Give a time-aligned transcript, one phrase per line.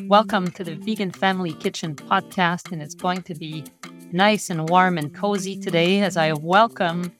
[0.00, 3.62] Welcome to the Vegan Family Kitchen podcast, and it's going to be
[4.10, 7.12] nice and warm and cozy today as I welcome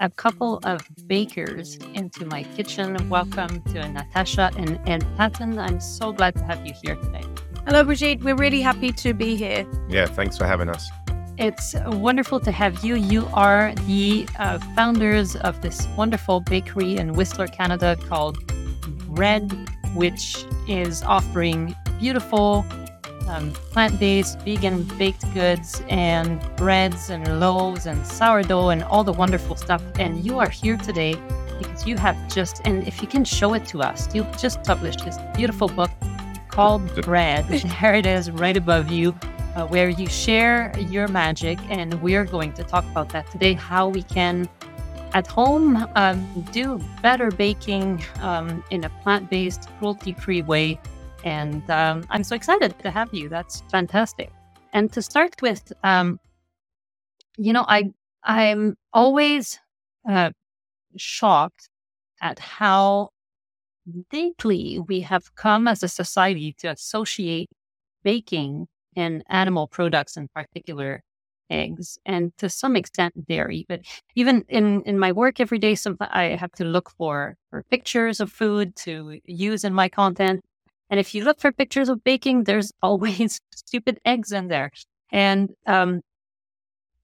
[0.00, 3.10] a couple of bakers into my kitchen.
[3.10, 5.58] Welcome to Natasha and, Ed Tatton.
[5.58, 7.22] I'm so glad to have you here today.
[7.66, 8.24] Hello, Brigitte.
[8.24, 9.66] We're really happy to be here.
[9.90, 10.88] Yeah, thanks for having us.
[11.36, 12.96] It's wonderful to have you.
[12.96, 20.46] You are the uh, founders of this wonderful bakery in Whistler, Canada called BReD, which
[20.66, 22.64] is offering beautiful
[23.28, 29.12] um, plant based, vegan baked goods and breads and loaves and sourdough and all the
[29.12, 29.82] wonderful stuff.
[29.98, 31.16] And you are here today
[31.58, 35.04] because you have just, and if you can show it to us, you've just published
[35.04, 35.90] this beautiful book
[36.48, 37.80] called BReD.
[37.80, 39.14] there it is right above you
[39.54, 41.58] uh, where you share your magic.
[41.68, 44.48] And we're going to talk about that today how we can,
[45.14, 50.78] at home, um, do better baking um, in a plant based, cruelty free way.
[51.26, 53.28] And um, I'm so excited to have you.
[53.28, 54.30] That's fantastic.
[54.72, 56.20] And to start with, um,
[57.36, 57.92] you know, I
[58.22, 59.58] I'm always
[60.08, 60.30] uh,
[60.96, 61.68] shocked
[62.22, 63.10] at how
[64.10, 67.48] deeply we have come as a society to associate
[68.04, 71.02] baking and animal products in particular
[71.50, 73.80] eggs and to some extent dairy but
[74.16, 78.18] even in in my work every day sometimes i have to look for for pictures
[78.20, 80.42] of food to use in my content
[80.90, 84.70] and if you look for pictures of baking there's always stupid eggs in there
[85.12, 86.00] and um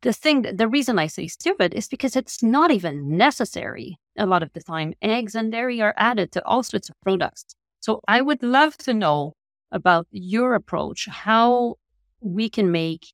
[0.02, 4.42] the thing the reason i say stupid is because it's not even necessary a lot
[4.42, 8.20] of the time eggs and dairy are added to all sorts of products so i
[8.20, 9.32] would love to know
[9.70, 11.74] about your approach how
[12.20, 13.12] we can make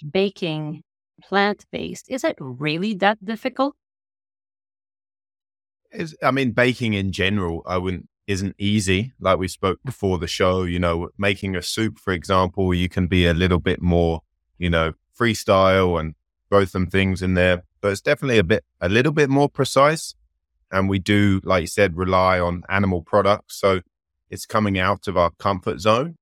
[0.00, 0.82] baking
[1.20, 2.06] plant based.
[2.08, 3.74] Is it really that difficult?
[6.22, 9.12] I mean, baking in general, I wouldn't isn't easy.
[9.18, 13.08] Like we spoke before the show, you know, making a soup, for example, you can
[13.08, 14.20] be a little bit more,
[14.56, 16.14] you know, freestyle and
[16.48, 17.64] throw some things in there.
[17.80, 20.14] But it's definitely a bit, a little bit more precise.
[20.70, 23.58] And we do, like you said, rely on animal products.
[23.58, 23.80] So
[24.30, 26.16] it's coming out of our comfort zone.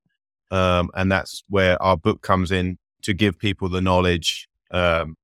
[0.51, 5.17] Um, and that's where our book comes in to give people the knowledge um,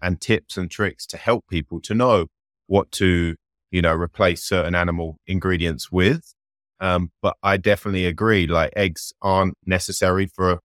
[0.00, 2.26] and tips and tricks to help people to know
[2.66, 3.36] what to,
[3.72, 6.34] you know, replace certain animal ingredients with.
[6.78, 10.60] Um, but I definitely agree, like eggs aren't necessary for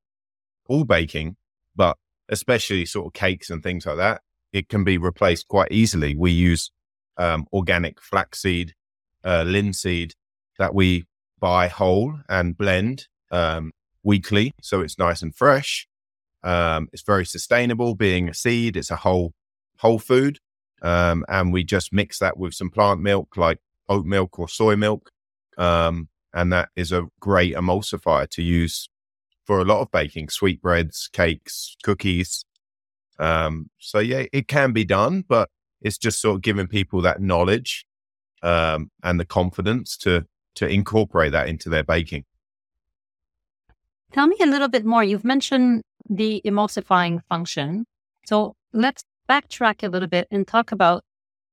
[0.67, 1.37] all baking,
[1.75, 1.97] but
[2.29, 6.15] especially sort of cakes and things like that, it can be replaced quite easily.
[6.15, 6.71] We use
[7.17, 8.73] um, organic flaxseed,
[9.23, 10.13] uh, linseed
[10.59, 11.05] that we
[11.39, 13.71] buy whole and blend um,
[14.03, 15.87] weekly, so it's nice and fresh.
[16.43, 18.75] Um, it's very sustainable, being a seed.
[18.75, 19.33] It's a whole
[19.79, 20.39] whole food,
[20.81, 24.75] um, and we just mix that with some plant milk, like oat milk or soy
[24.75, 25.11] milk,
[25.57, 28.89] um, and that is a great emulsifier to use
[29.45, 32.43] for a lot of baking: sweetbreads, cakes, cookies.
[33.19, 35.49] Um, so yeah, it can be done, but
[35.81, 37.85] it's just sort of giving people that knowledge
[38.43, 42.25] um, and the confidence to to incorporate that into their baking.
[44.11, 45.03] Tell me a little bit more.
[45.03, 47.85] You've mentioned the emulsifying function.
[48.25, 51.03] So let's backtrack a little bit and talk about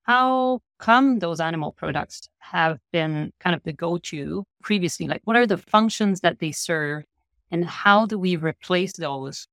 [0.03, 5.07] how come those animal products have been kind of the go-to previously?
[5.07, 7.05] Like what are the functions that they serve
[7.51, 9.47] and how do we replace those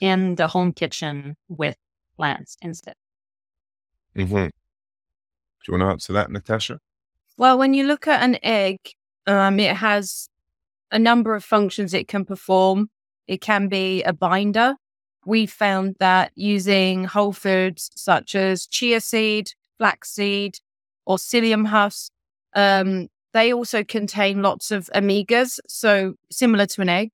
[0.00, 1.76] in the home kitchen with
[2.16, 2.94] plants instead?
[4.16, 4.34] Mm-hmm.
[4.34, 4.50] Do
[5.68, 6.78] you want to answer that, Natasha?
[7.36, 8.78] Well, when you look at an egg,
[9.26, 10.28] um, it has
[10.90, 12.90] a number of functions it can perform.
[13.26, 14.74] It can be a binder.
[15.26, 20.58] We found that using whole foods such as chia seed, flaxseed,
[21.04, 22.12] or psyllium husk,
[22.54, 25.60] um, they also contain lots of omegas.
[25.68, 27.10] So similar to an egg,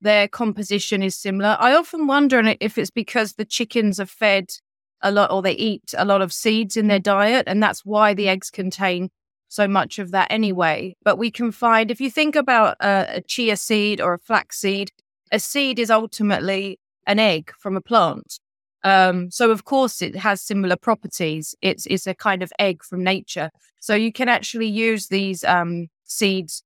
[0.00, 1.56] their composition is similar.
[1.58, 4.50] I often wonder if it's because the chickens are fed
[5.00, 8.14] a lot or they eat a lot of seeds in their diet, and that's why
[8.14, 9.10] the eggs contain
[9.48, 10.96] so much of that anyway.
[11.04, 14.58] But we can find, if you think about a, a chia seed or a flax
[14.58, 14.90] seed,
[15.30, 18.38] a seed is ultimately an egg from a plant.
[18.84, 21.54] Um, so of course it has similar properties.
[21.62, 23.50] It's it's a kind of egg from nature.
[23.80, 26.62] So you can actually use these um, seeds,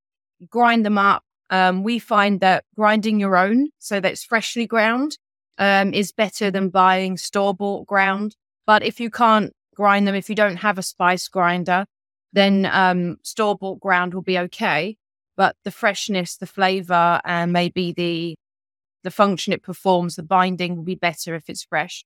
[0.51, 1.23] grind them up.
[1.51, 5.17] Um, we find that grinding your own, so that's freshly ground,
[5.57, 8.37] um, is better than buying store bought ground.
[8.67, 11.87] But if you can't grind them, if you don't have a spice grinder,
[12.33, 14.97] then um, store bought ground will be okay.
[15.37, 18.37] But the freshness, the flavor, and maybe the
[19.05, 22.05] the function it performs, the binding will be better if it's fresh.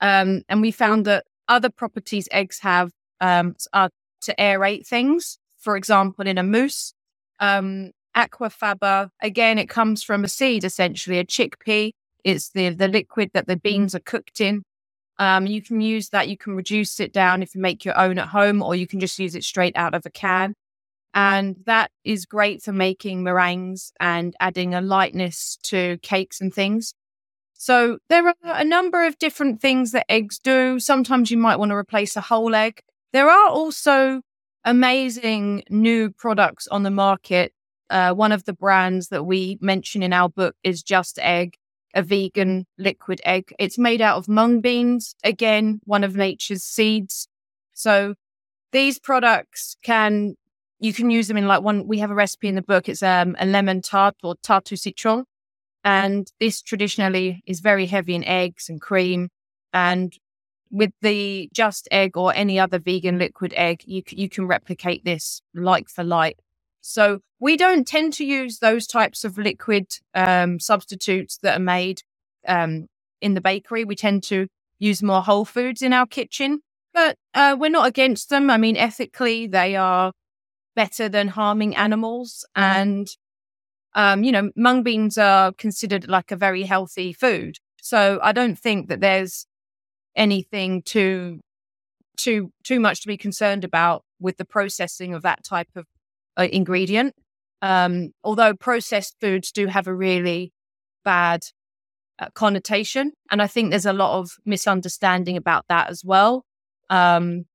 [0.00, 2.90] Um, and we found that other properties eggs have
[3.20, 3.90] um, are
[4.22, 5.38] to aerate things.
[5.58, 6.92] For example, in a mousse,
[7.40, 9.10] um, aquafaba.
[9.22, 11.92] Again, it comes from a seed, essentially a chickpea.
[12.24, 14.62] It's the the liquid that the beans are cooked in.
[15.18, 16.28] Um, you can use that.
[16.28, 19.00] You can reduce it down if you make your own at home, or you can
[19.00, 20.54] just use it straight out of a can.
[21.14, 26.92] And that is great for making meringues and adding a lightness to cakes and things.
[27.54, 30.80] So there are a number of different things that eggs do.
[30.80, 32.82] Sometimes you might want to replace a whole egg.
[33.12, 34.22] There are also
[34.64, 37.52] amazing new products on the market.
[37.90, 41.54] Uh, one of the brands that we mention in our book is Just Egg,
[41.94, 43.54] a vegan liquid egg.
[43.58, 47.28] It's made out of mung beans, again, one of nature's seeds.
[47.72, 48.14] So
[48.72, 50.34] these products can
[50.80, 53.02] you can use them in like one we have a recipe in the book it's
[53.02, 55.24] um, a lemon tart or tarte au citron
[55.84, 59.28] and this traditionally is very heavy in eggs and cream
[59.72, 60.18] and
[60.74, 65.40] with the just egg or any other vegan liquid egg you you can replicate this
[65.54, 66.38] like for like.
[66.80, 72.02] So we don't tend to use those types of liquid um, substitutes that are made
[72.46, 72.88] um,
[73.20, 73.84] in the bakery.
[73.84, 74.48] We tend to
[74.78, 76.60] use more whole foods in our kitchen
[76.92, 78.50] but uh, we're not against them.
[78.50, 80.12] I mean ethically they are
[80.74, 82.44] better than harming animals.
[82.54, 83.08] And,
[83.94, 87.58] um, you know, mung beans are considered like a very healthy food.
[87.80, 89.46] So I don't think that there's
[90.16, 91.40] anything too,
[92.16, 95.86] too, too much to be concerned about with the processing of that type of
[96.36, 97.14] uh, ingredient.
[97.62, 100.52] Um, although processed foods do have a really
[101.04, 101.46] bad
[102.18, 103.12] uh, connotation.
[103.30, 106.44] And I think there's a lot of misunderstanding about that as well.
[106.90, 107.46] Um,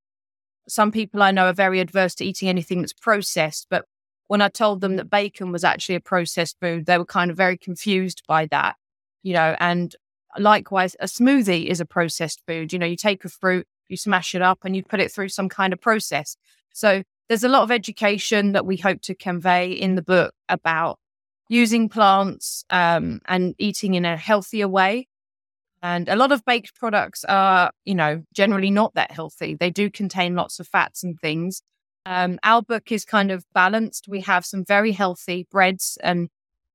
[0.70, 3.86] some people I know are very adverse to eating anything that's processed, but
[4.28, 7.38] when I told them that bacon was actually a processed food, they were kind of
[7.38, 8.76] very confused by that,
[9.24, 9.96] you know, and
[10.38, 12.72] likewise, a smoothie is a processed food.
[12.72, 15.30] You know, you take a fruit, you smash it up and you put it through
[15.30, 16.38] some kind of process.
[16.74, 21.00] So there's a lot of education that we hope to convey in the book about
[21.50, 25.08] using plants um, and eating in a healthier way
[25.82, 29.56] and a lot of baked products are, you know, generally not that healthy.
[29.56, 31.62] They do contain lots of fats and things.
[32.06, 34.08] Um, our book is kind of balanced.
[34.08, 36.30] We have some very healthy breads and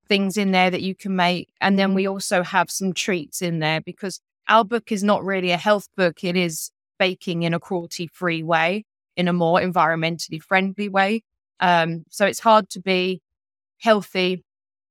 [0.09, 1.49] things in there that you can make.
[1.61, 5.51] And then we also have some treats in there because our book is not really
[5.51, 6.23] a health book.
[6.25, 8.85] It is baking in a cruelty free way,
[9.17, 11.23] in a more environmentally friendly way.
[11.61, 13.21] Um, so it's hard to be
[13.81, 14.45] healthy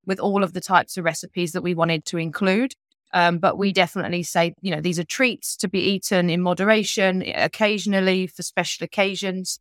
[0.06, 2.74] with all of the types of recipes that we wanted to include.
[3.14, 7.24] Um, but we definitely say, you know, these are treats to be eaten in moderation,
[7.36, 9.60] occasionally for special occasions.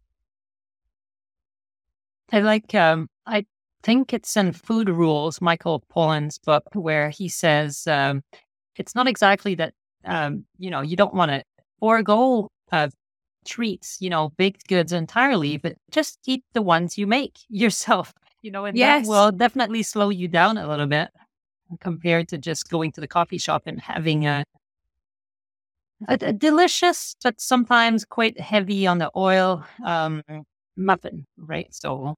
[2.33, 3.45] I like, um, I
[3.83, 8.23] think it's in Food Rules, Michael Pollan's book, where he says um,
[8.77, 9.75] it's not exactly that,
[10.07, 11.45] um, you know, you don't want to
[11.79, 12.89] forego uh,
[13.45, 18.51] treats, you know, baked goods entirely, but just eat the ones you make yourself, you
[18.51, 19.05] know, and yes.
[19.05, 21.11] that will definitely slow you down a little bit
[21.81, 24.45] compared to just going to the coffee shop and having a,
[26.09, 30.23] a, a delicious but sometimes quite heavy on the oil um,
[30.77, 31.73] muffin, right?
[31.75, 32.17] So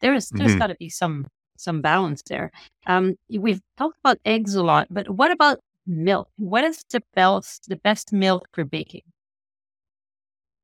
[0.00, 0.58] there's there's mm-hmm.
[0.58, 1.26] got to be some
[1.56, 2.50] some balance there.
[2.86, 6.28] Um, we've talked about eggs a lot, but what about milk?
[6.36, 9.02] What is the best the best milk for baking?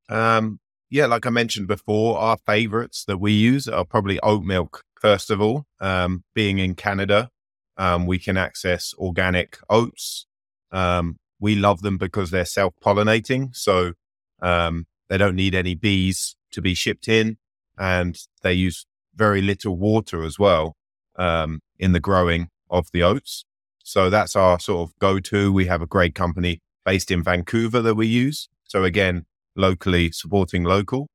[0.09, 0.59] Um,
[0.89, 4.83] yeah, like I mentioned before, our favorites that we use are probably oat milk.
[5.01, 7.29] First of all, um, being in Canada,
[7.77, 10.25] um, we can access organic oats.
[10.71, 13.55] Um, we love them because they're self pollinating.
[13.55, 13.93] So
[14.41, 17.37] um, they don't need any bees to be shipped in.
[17.77, 20.75] And they use very little water as well
[21.15, 23.45] um, in the growing of the oats.
[23.83, 25.51] So that's our sort of go to.
[25.51, 28.47] We have a great company based in Vancouver that we use.
[28.63, 31.09] So again, locally supporting local.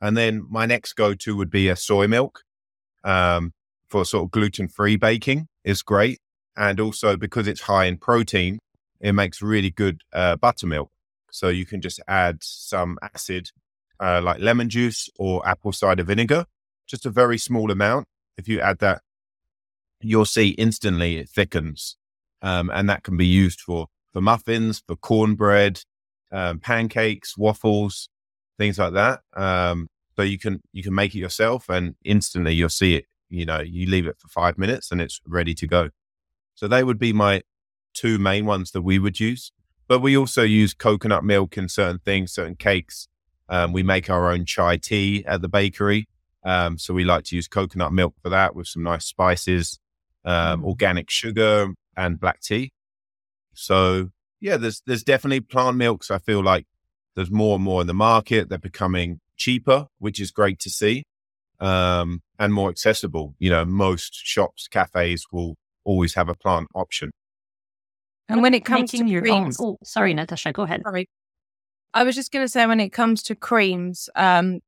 [0.00, 2.40] And then my next go to would be a soy milk
[3.04, 3.52] um,
[3.92, 6.18] for sort of gluten free baking is great.
[6.56, 8.58] And also because it's high in protein,
[9.00, 10.90] it makes really good uh, buttermilk.
[11.30, 13.50] So you can just add some acid,
[14.00, 16.46] uh, like lemon juice or apple cider vinegar,
[16.86, 18.06] just a very small amount.
[18.38, 19.02] If you add that,
[20.00, 21.96] you'll see instantly it thickens.
[22.40, 25.80] Um, and that can be used for, for muffins, for cornbread,
[26.32, 28.08] um, pancakes, waffles,
[28.58, 29.20] things like that.
[29.34, 33.46] Um, so you can you can make it yourself, and instantly you'll see it you
[33.46, 35.90] know, you leave it for five minutes and it's ready to go.
[36.54, 37.42] So they would be my
[37.94, 39.52] two main ones that we would use.
[39.88, 43.08] But we also use coconut milk in certain things, certain cakes.
[43.48, 46.08] Um, we make our own chai tea at the bakery.
[46.44, 49.78] Um, so we like to use coconut milk for that with some nice spices,
[50.24, 50.66] um, mm.
[50.66, 52.72] organic sugar and black tea.
[53.54, 54.10] So
[54.40, 56.10] yeah, there's, there's definitely plant milks.
[56.10, 56.66] I feel like
[57.14, 58.48] there's more and more in the market.
[58.48, 61.04] They're becoming cheaper, which is great to see.
[61.60, 63.34] Um, and more accessible.
[63.38, 67.12] You know, most shops, cafes will always have a plant option.
[68.28, 69.74] And when it comes Making to your creams, own.
[69.74, 70.82] Oh, sorry, Natasha, go ahead.
[70.84, 71.08] sorry.
[71.94, 74.60] I was just going to say, when it comes to creams, um,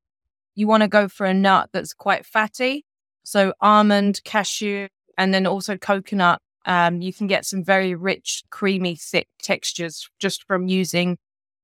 [0.55, 2.85] you want to go for a nut that's quite fatty.
[3.23, 6.39] So almond, cashew, and then also coconut.
[6.65, 11.17] Um, you can get some very rich, creamy, thick textures just from using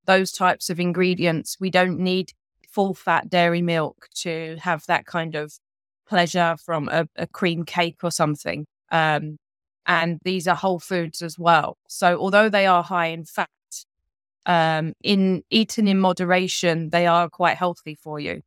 [0.06, 1.58] those types of ingredients.
[1.60, 2.34] We don't need
[2.70, 5.53] full fat dairy milk to have that kind of
[6.08, 8.65] pleasure from a, a cream cake or something.
[8.91, 9.38] Um,
[9.86, 11.77] and these are whole foods as well.
[11.88, 13.50] So although they are high in fat,
[14.46, 18.41] um, in eaten in moderation, they are quite healthy for you.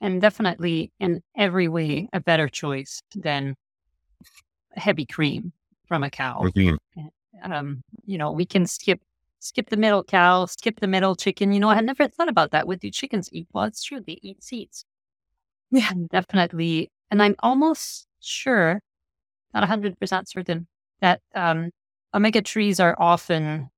[0.00, 3.56] And definitely in every way a better choice than
[4.76, 5.52] heavy cream
[5.86, 6.50] from a cow.
[6.54, 6.78] Mhm.
[7.42, 9.00] Um, you know, we can skip
[9.40, 11.52] skip the middle cow, skip the middle chicken.
[11.52, 12.66] You know, I had never thought about that.
[12.66, 13.46] What do chickens eat?
[13.52, 14.84] Well, it's true, they eat seeds.
[15.74, 15.92] Yeah.
[16.10, 16.90] Definitely.
[17.10, 18.80] And I'm almost sure,
[19.54, 20.66] not 100% certain,
[21.00, 21.70] that um,
[22.14, 23.70] omega threes are often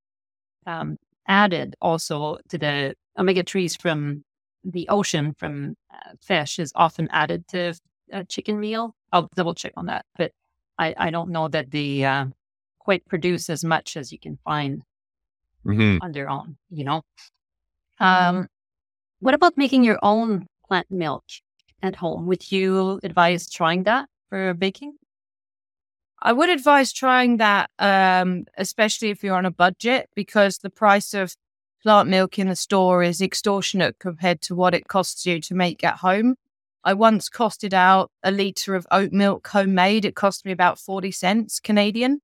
[0.67, 0.99] um,
[1.29, 4.25] added also to the omega threes from
[4.65, 7.75] the ocean, from uh, fish, is often added to
[8.13, 8.95] a chicken meal.
[9.13, 10.07] I'll double check on that.
[10.19, 10.33] But
[10.79, 12.27] I, I don't know that they uh,
[12.81, 14.85] quite produce as much as you can find
[15.67, 15.99] Mhm.
[16.03, 17.03] on their own, you know?
[18.01, 18.49] Um,
[19.21, 21.25] what about making your own plant milk
[21.83, 22.27] at home?
[22.27, 24.97] Would you advise trying that for baking?
[26.23, 31.15] I would advise trying that, um, especially if you're on a budget, because the price
[31.15, 31.35] of
[31.83, 35.85] plant milk in the store is extortionate compared to what it costs you to make
[35.85, 36.37] at home.
[36.83, 40.05] I once costed out a liter of oat milk homemade.
[40.05, 42.21] It cost me about 40 cents Canadian,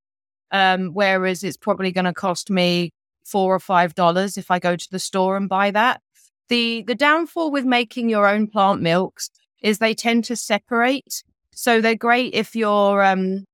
[0.51, 2.93] um, whereas it's probably going to cost me
[3.25, 6.01] four or five dollars if I go to the store and buy that.
[6.49, 9.31] The the downfall with making your own plant milks
[9.63, 11.23] is they tend to separate.
[11.55, 13.45] So they're great if you're um,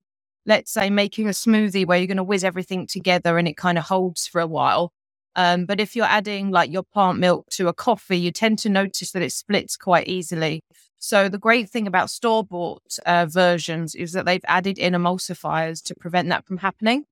[0.49, 3.77] let's say making a smoothie where you're going to whiz everything together and it kind
[3.77, 4.93] of holds for a while.
[5.37, 8.71] Um, but if you're adding like your plant milk to a coffee, you tend to
[8.71, 10.63] notice that it splits quite easily.
[10.99, 15.83] So the great thing about store bought uh, versions is that they've added in emulsifiers
[15.85, 17.05] to prevent that from happening.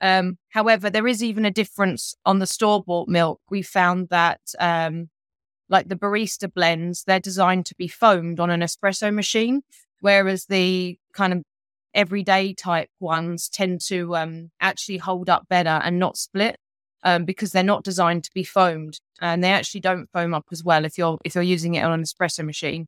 [0.00, 3.40] Um, however, there is even a difference on the store bought milk.
[3.50, 5.08] We found that um,
[5.68, 9.62] like the barista blends, they're designed to be foamed on an espresso machine,
[10.00, 11.42] whereas the kind of
[11.94, 16.56] everyday type ones tend to um, actually hold up better and not split
[17.04, 20.64] um, because they're not designed to be foamed and they actually don't foam up as
[20.64, 22.86] well if you're if you're using it on an espresso machine.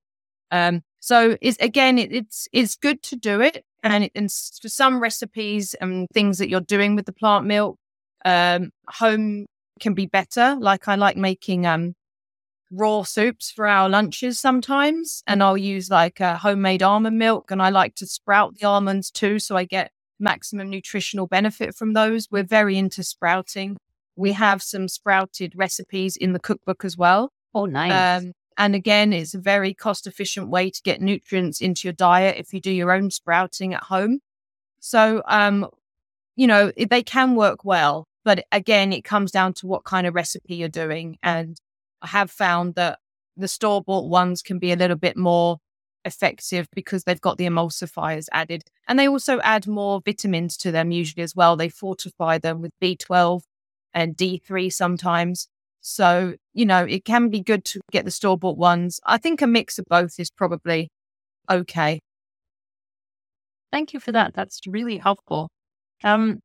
[0.50, 4.30] Um, so it's again, it, it's it's good to do it, and, it, and
[4.60, 7.76] for some recipes and things that you're doing with the plant milk,
[8.24, 9.46] um, home
[9.80, 10.56] can be better.
[10.58, 11.94] Like I like making um
[12.76, 17.62] raw soups for our lunches sometimes, and I'll use like uh, homemade almond milk, and
[17.62, 22.28] I like to sprout the almonds too, so I get maximum nutritional benefit from those.
[22.30, 23.76] We're very into sprouting.
[24.16, 27.32] We have some sprouted recipes in the cookbook as well.
[27.54, 28.22] Oh, nice.
[28.22, 32.36] Um, and again, it's a very cost efficient way to get nutrients into your diet
[32.38, 34.20] if you do your own sprouting at home.
[34.80, 35.68] So, um,
[36.36, 40.14] you know, they can work well, but again, it comes down to what kind of
[40.14, 41.18] recipe you're doing.
[41.22, 41.58] And
[42.02, 42.98] I have found that
[43.36, 45.58] the store bought ones can be a little bit more
[46.04, 48.62] effective because they've got the emulsifiers added.
[48.88, 51.56] And they also add more vitamins to them usually as well.
[51.56, 53.42] They fortify them with B12
[53.92, 55.48] and D3 sometimes.
[55.80, 59.00] So, you know, it can be good to get the store bought ones.
[59.04, 60.88] I think a mix of both is probably
[61.50, 62.00] okay.
[63.72, 64.34] Thank you for that.
[64.34, 65.48] That's really helpful.
[66.02, 66.40] Um,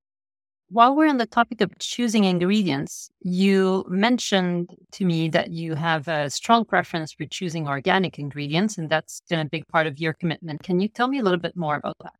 [0.71, 6.07] while we're on the topic of choosing ingredients, you mentioned to me that you have
[6.07, 10.13] a strong preference for choosing organic ingredients, and that's been a big part of your
[10.13, 10.63] commitment.
[10.63, 12.13] Can you tell me a little bit more about that?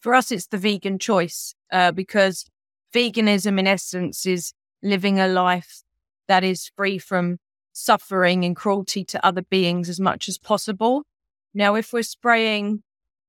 [0.00, 2.44] For us, it's the vegan choice uh, because
[2.94, 5.82] veganism, in essence, is living a life
[6.28, 7.38] that is free from
[7.72, 11.04] suffering and cruelty to other beings as much as possible.
[11.54, 12.82] Now, if we're spraying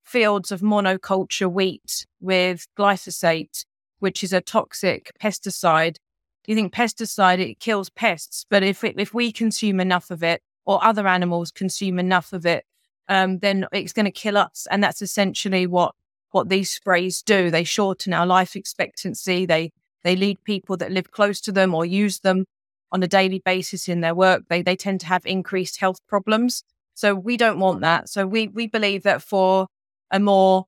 [0.05, 3.65] fields of monoculture wheat with glyphosate,
[3.99, 5.95] which is a toxic pesticide,
[6.43, 10.23] Do you think pesticide it kills pests, but if it, if we consume enough of
[10.23, 12.65] it or other animals consume enough of it,
[13.07, 15.93] um, then it's going to kill us, and that's essentially what
[16.31, 17.49] what these sprays do.
[17.49, 19.45] They shorten our life expectancy.
[19.45, 19.71] They
[20.03, 22.45] they lead people that live close to them or use them
[22.91, 24.43] on a daily basis in their work.
[24.49, 26.63] They they tend to have increased health problems.
[26.93, 28.09] So we don't want that.
[28.09, 29.67] So we we believe that for
[30.15, 30.65] a more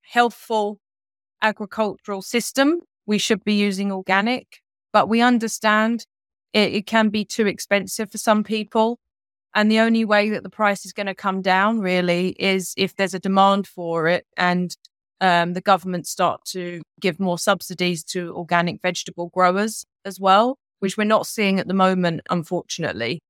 [0.00, 0.80] healthful
[1.40, 4.60] agricultural system, we should be using organic.
[4.92, 6.04] But we understand
[6.52, 8.98] it, it can be too expensive for some people.
[9.54, 12.96] And the only way that the price is going to come down really is if
[12.96, 14.76] there's a demand for it and
[15.20, 20.96] um, the government start to give more subsidies to organic vegetable growers as well, which
[20.96, 23.20] we're not seeing at the moment, unfortunately.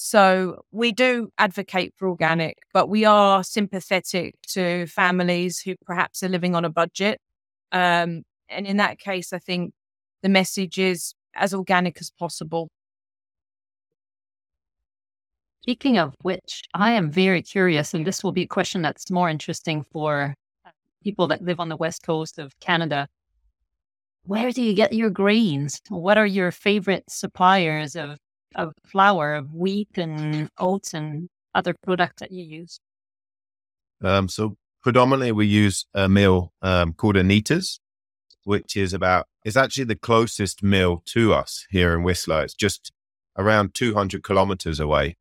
[0.00, 6.28] So we do advocate for organic, but we are sympathetic to families who perhaps are
[6.28, 7.20] living on a budget.
[7.72, 9.72] Um, and in that case, I think
[10.22, 12.68] the message is as organic as possible.
[15.62, 19.28] Speaking of which, I am very curious, and this will be a question that's more
[19.28, 20.32] interesting for
[21.02, 23.08] people that live on the west coast of Canada.
[24.22, 25.80] Where do you get your grains?
[25.88, 28.16] What are your favorite suppliers of,
[28.54, 32.80] of flour, of wheat and oats and other products that you use?
[34.02, 37.80] Um, so predominantly we use a mill um, called Anita's,
[38.44, 42.42] which is about, it's actually the closest mill to us here in Whistler.
[42.42, 42.92] It's just
[43.36, 45.16] around 200 kilometers away.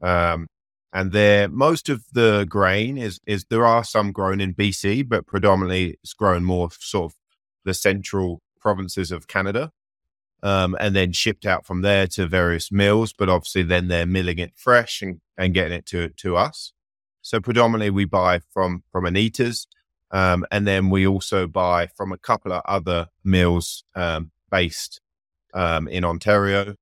[0.00, 0.46] Um,
[0.92, 5.26] and there most of the grain is is there are some grown in BC, but
[5.26, 7.16] predominantly it's grown more sort of
[7.64, 9.70] the central provinces of Canada,
[10.42, 13.12] um, and then shipped out from there to various mills.
[13.12, 16.72] But obviously, then they're milling it fresh and, and getting it to to us.
[17.22, 19.66] So predominantly, we buy from from Anita's,
[20.10, 25.00] um, and then we also buy from a couple of other mills um, based
[25.54, 26.76] um, in Ontario,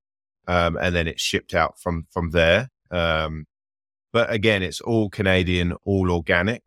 [0.47, 2.71] um, and then it's shipped out from from there.
[2.91, 3.47] Um,
[4.13, 6.63] but again, it's all Canadian, all organic.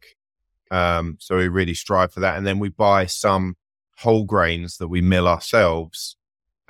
[0.71, 2.37] So we really strive for that.
[2.37, 3.57] And then we buy some
[3.97, 6.15] whole grains that we mill ourselves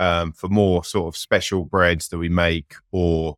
[0.01, 3.37] um, for more sort of special breads that we make or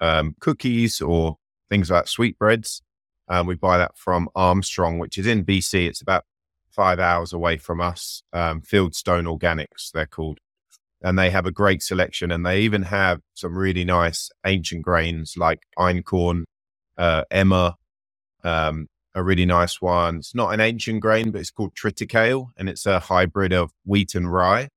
[0.00, 1.38] um, cookies or
[1.70, 2.82] things like sweetbreads.
[3.28, 5.88] Um, we buy that from Armstrong, which is in BC.
[5.88, 6.26] It's about
[6.70, 8.22] five hours away from us.
[8.34, 10.38] Um, Fieldstone Organics, they're called.
[11.02, 12.30] And they have a great selection.
[12.30, 16.44] And they even have some really nice ancient grains like einkorn
[16.98, 17.74] uh, Emmer,
[18.44, 20.18] um, a really nice one.
[20.18, 24.14] It's not an ancient grain, but it's called triticale, and it's a hybrid of wheat
[24.14, 24.68] and rye.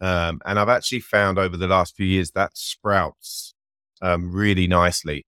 [0.00, 3.54] Um, and I've actually found over the last few years that sprouts
[4.00, 5.24] um, really nicely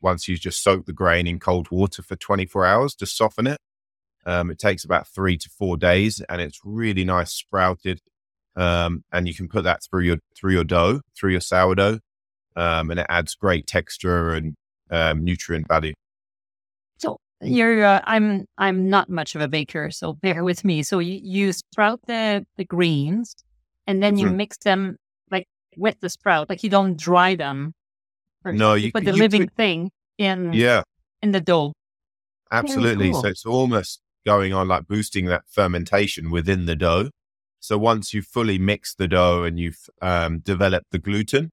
[0.00, 3.58] once you just soak the grain in cold water for 24 hours to soften it.
[4.24, 8.00] Um, it takes about three to four days, and it's really nice sprouted.
[8.56, 12.00] Um, and you can put that through your through your dough, through your sourdough,
[12.56, 14.54] um, and it adds great texture and
[14.90, 15.92] um, nutrient value.
[16.98, 20.82] So you're, uh, I'm, I'm not much of a baker, so bear with me.
[20.82, 23.36] So you, you sprout the the greens,
[23.86, 24.36] and then you mm-hmm.
[24.36, 24.96] mix them
[25.30, 25.46] like
[25.76, 27.74] with the sprout, like you don't dry them.
[28.44, 30.52] No, you, put the you living could, thing in.
[30.52, 30.82] Yeah.
[31.22, 31.72] In the dough.
[32.52, 33.10] Absolutely.
[33.10, 33.22] Cool.
[33.22, 37.10] So it's almost going on like boosting that fermentation within the dough.
[37.58, 41.50] So once you've fully mixed the dough and you've um, developed the gluten,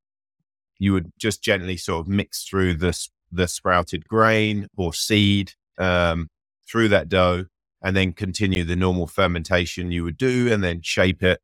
[0.78, 6.28] you would just gently sort of mix through the the sprouted grain or seed um,
[6.68, 7.46] through that dough
[7.82, 11.40] and then continue the normal fermentation you would do and then shape it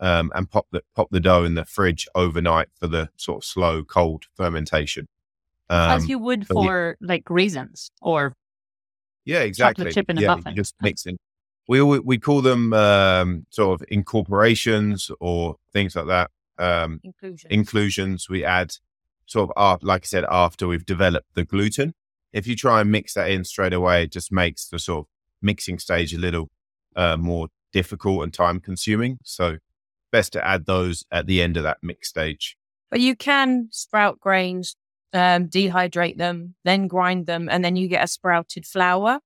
[0.00, 3.44] um, and pop the pop the dough in the fridge overnight for the sort of
[3.44, 5.08] slow cold fermentation.
[5.68, 7.06] Um, As you would for yeah.
[7.06, 8.34] like raisins or
[9.24, 9.92] yeah, exactly.
[9.92, 10.54] chip in yeah, a muffin.
[10.54, 11.18] Just mixing.
[11.68, 16.30] We we call them um, sort of incorporations or things like that.
[16.58, 17.46] Um, inclusions.
[17.50, 18.28] inclusions.
[18.28, 18.76] We add
[19.26, 21.94] sort of, like I said, after we've developed the gluten.
[22.32, 25.06] If you try and mix that in straight away, it just makes the sort of
[25.42, 26.50] mixing stage a little
[26.94, 29.18] uh, more difficult and time consuming.
[29.24, 29.58] So
[30.12, 32.56] best to add those at the end of that mix stage.
[32.90, 34.76] But you can sprout grains,
[35.12, 39.20] um, dehydrate them, then grind them, and then you get a sprouted flour.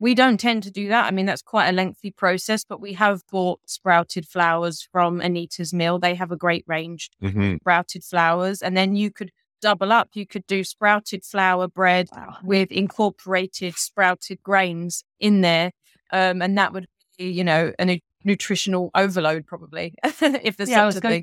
[0.00, 1.06] We don't tend to do that.
[1.06, 5.72] I mean, that's quite a lengthy process, but we have bought sprouted flours from Anita's
[5.72, 5.98] Mill.
[5.98, 7.56] They have a great range mm-hmm.
[7.56, 8.60] sprouted flours.
[8.60, 9.30] And then you could
[9.62, 10.10] double up.
[10.14, 12.36] You could do sprouted flour bread wow.
[12.42, 15.70] with incorporated sprouted grains in there.
[16.12, 21.04] Um, and that would be, you know, a nutritional overload probably if there's yeah, such
[21.04, 21.22] a thing.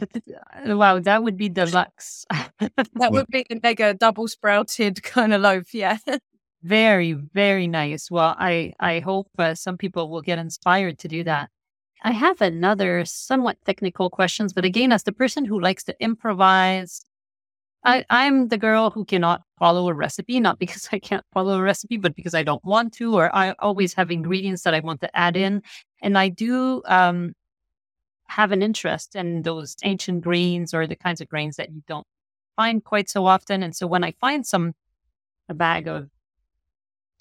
[0.65, 2.25] To, wow, that would be deluxe.
[2.29, 5.73] that would be like a mega double sprouted kind of loaf.
[5.73, 5.97] Yeah.
[6.63, 8.11] very, very nice.
[8.11, 11.49] Well, I, I hope uh, some people will get inspired to do that.
[12.03, 17.05] I have another somewhat technical questions, but again, as the person who likes to improvise,
[17.83, 21.61] I, I'm the girl who cannot follow a recipe, not because I can't follow a
[21.61, 25.01] recipe, but because I don't want to, or I always have ingredients that I want
[25.01, 25.63] to add in.
[26.01, 27.33] And I do um,
[28.27, 32.05] have an interest in those ancient grains or the kinds of grains that you don't
[32.55, 33.63] find quite so often.
[33.63, 34.73] And so when I find some,
[35.49, 36.09] a bag of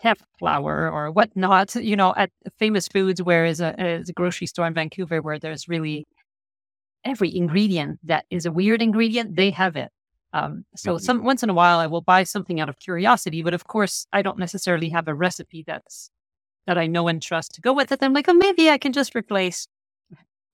[0.00, 4.46] teff flour or whatnot, you know, at Famous Foods, where is a, is a grocery
[4.46, 6.06] store in Vancouver where there's really
[7.04, 9.90] every ingredient that is a weird ingredient, they have it
[10.32, 11.02] Um, so mm-hmm.
[11.04, 14.06] some once in a while I will buy something out of curiosity, but of course
[14.12, 16.10] I don't necessarily have a recipe that's
[16.66, 17.98] that I know and trust to go with it.
[18.02, 19.66] I'm like, oh, maybe I can just replace,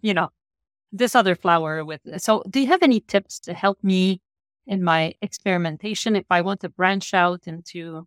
[0.01, 0.31] you know,
[0.93, 2.01] this other flour with.
[2.19, 4.21] So, do you have any tips to help me
[4.67, 8.07] in my experimentation if I want to branch out into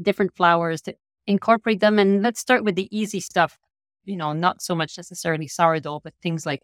[0.00, 0.94] different flours to
[1.26, 1.98] incorporate them?
[1.98, 3.58] And let's start with the easy stuff.
[4.04, 6.62] You know, not so much necessarily sourdough, but things like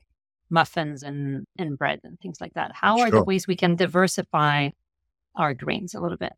[0.53, 2.73] muffins and, and bread and things like that.
[2.75, 3.07] How sure.
[3.07, 4.69] are the ways we can diversify
[5.35, 6.35] our grains a little bit?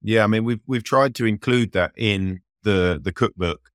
[0.00, 3.70] Yeah, I mean we've we've tried to include that in the the cookbook.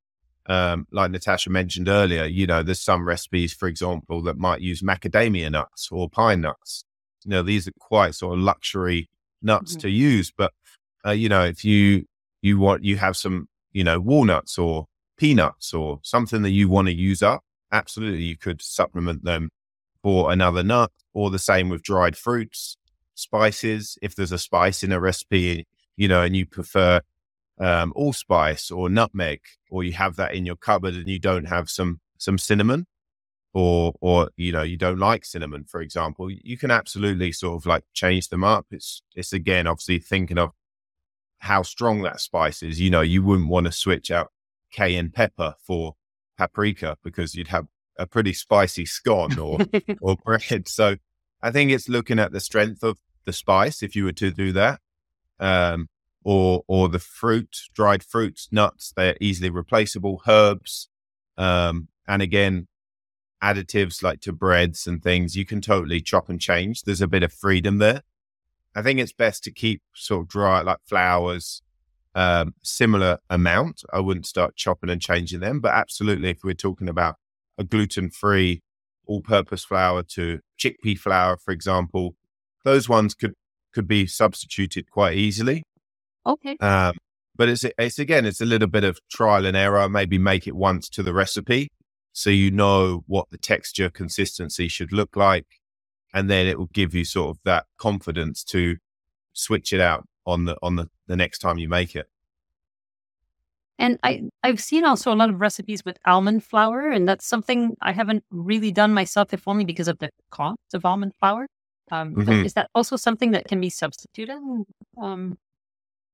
[0.46, 4.82] Um, like Natasha mentioned earlier, you know, there's some recipes, for example, that might use
[4.82, 6.84] macadamia nuts or pine nuts.
[7.24, 9.10] You know, these are quite sort of luxury
[9.42, 9.82] nuts mm-hmm.
[9.82, 10.54] to use, but
[11.06, 12.06] uh, you know, if you
[12.42, 16.88] you want you have some, you know, walnuts or peanuts or something that you want
[16.88, 19.50] to use up, absolutely you could supplement them
[20.02, 22.78] for another nut or the same with dried fruits,
[23.16, 23.98] spices.
[24.02, 27.02] If there's a spice in a recipe, you know, and you prefer
[27.60, 31.70] um, allspice or nutmeg, or you have that in your cupboard and you don't have
[31.70, 32.88] some some cinnamon,
[33.54, 37.66] or or you know you don't like cinnamon, for example, you can absolutely sort of
[37.66, 38.68] like change them up.
[38.72, 40.52] It's it's again obviously thinking of
[41.40, 42.80] how strong that spice is.
[42.80, 44.32] You know, you wouldn't want to switch out
[44.72, 45.96] cayenne pepper for
[46.38, 47.68] paprika because you'd have
[47.98, 49.60] a pretty spicy scone or
[50.02, 50.68] or bread.
[50.68, 50.98] So
[51.42, 54.52] I think it's looking at the strength of the spice if you were to do
[54.54, 54.80] that.
[55.40, 55.88] Um,
[56.24, 60.90] or or the fruit, dried fruits, nuts, they're easily replaceable, herbs.
[61.38, 62.68] Um, and again,
[63.44, 66.84] additives like to breads and things, you can totally chop and change.
[66.84, 68.04] There's a bit of freedom there.
[68.76, 71.62] I think it's best to keep sort of dry like flours,
[72.16, 73.84] um, similar amount.
[73.92, 77.16] I wouldn't start chopping and changing them, but absolutely, if we're talking about
[77.58, 78.62] a gluten free
[79.06, 82.16] all purpose flour to chickpea flour, for example,
[82.64, 83.34] those ones could,
[83.74, 85.64] could be substituted quite easily.
[86.26, 86.56] Okay.
[86.58, 86.96] Um,
[87.36, 89.90] but it's, it's again, it's a little bit of trial and error.
[89.90, 91.70] Maybe make it once to the recipe
[92.14, 95.48] so you know what the texture consistency should look like.
[96.14, 98.78] And then it will give you sort of that confidence to
[99.34, 102.08] switch it out on the on the, the next time you make it.
[103.80, 107.76] And I, I've seen also a lot of recipes with almond flour, and that's something
[107.82, 111.48] I haven't really done myself, if only because of the cost of almond flour.
[111.92, 112.46] Um, mm-hmm.
[112.46, 114.38] Is that also something that can be substituted?
[115.02, 115.38] Um,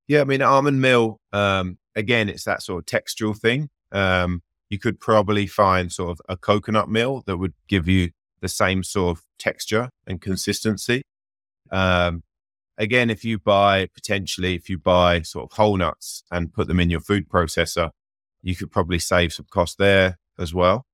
[0.07, 3.69] yeah, I mean, almond meal, um, again, it's that sort of textural thing.
[3.91, 8.47] Um, you could probably find sort of a coconut meal that would give you the
[8.47, 11.03] same sort of texture and consistency.
[11.71, 12.23] Um,
[12.79, 16.79] again, if you buy potentially, if you buy sort of whole nuts and put them
[16.79, 17.91] in your food processor,
[18.41, 20.85] you could probably save some cost there as well.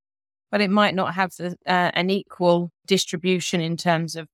[0.50, 4.28] But it might not have the, uh, an equal distribution in terms of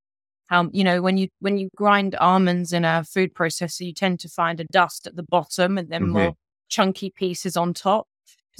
[0.46, 4.20] how you know when you when you grind almonds in a food processor, you tend
[4.20, 6.12] to find a dust at the bottom and then mm-hmm.
[6.12, 6.34] more
[6.68, 8.06] chunky pieces on top.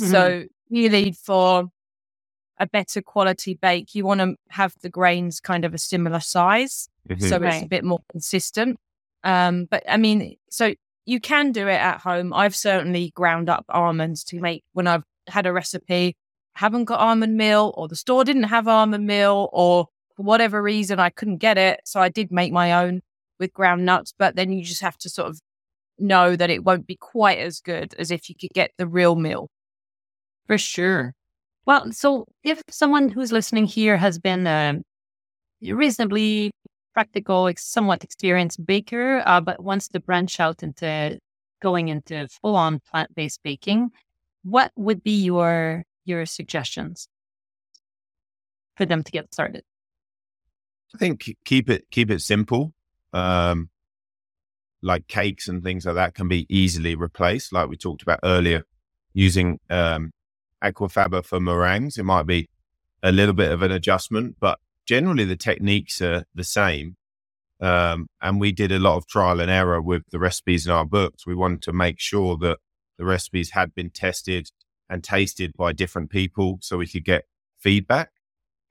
[0.01, 0.11] Mm-hmm.
[0.11, 1.69] So really, for
[2.62, 6.88] a better quality bake, you want to have the grains kind of a similar size,
[7.09, 7.27] mm-hmm.
[7.27, 7.55] so right.
[7.55, 8.79] it's a bit more consistent.
[9.25, 12.33] Um, but I mean, so you can do it at home.
[12.33, 16.16] I've certainly ground up almonds to make when I've had a recipe,
[16.55, 21.01] haven't got almond meal, or the store didn't have almond meal, or for whatever reason,
[21.01, 21.81] I couldn't get it.
[21.85, 23.01] So I did make my own
[23.40, 25.40] with ground nuts, but then you just have to sort of
[25.98, 29.16] know that it won't be quite as good as if you could get the real
[29.16, 29.48] meal.
[30.46, 31.14] For sure.
[31.64, 34.81] Well, so if someone who's listening here has been a
[35.62, 36.51] reasonably
[36.92, 41.18] practical, somewhat experienced baker, uh, but wants to branch out into
[41.61, 43.90] going into full on plant based baking,
[44.42, 47.09] what would be your your suggestions
[48.77, 49.62] for them to get started?
[50.94, 52.72] I think keep it keep it simple.
[53.12, 53.70] Um,
[54.83, 58.64] like cakes and things like that can be easily replaced, like we talked about earlier.
[59.14, 60.11] Using um,
[60.62, 62.48] aquafaba for meringues, it might be
[63.03, 66.96] a little bit of an adjustment, but generally the techniques are the same.
[67.61, 70.85] Um, and we did a lot of trial and error with the recipes in our
[70.85, 71.27] books.
[71.27, 72.59] We wanted to make sure that
[72.98, 74.51] the recipes had been tested
[74.88, 77.25] and tasted by different people so we could get
[77.59, 78.11] feedback.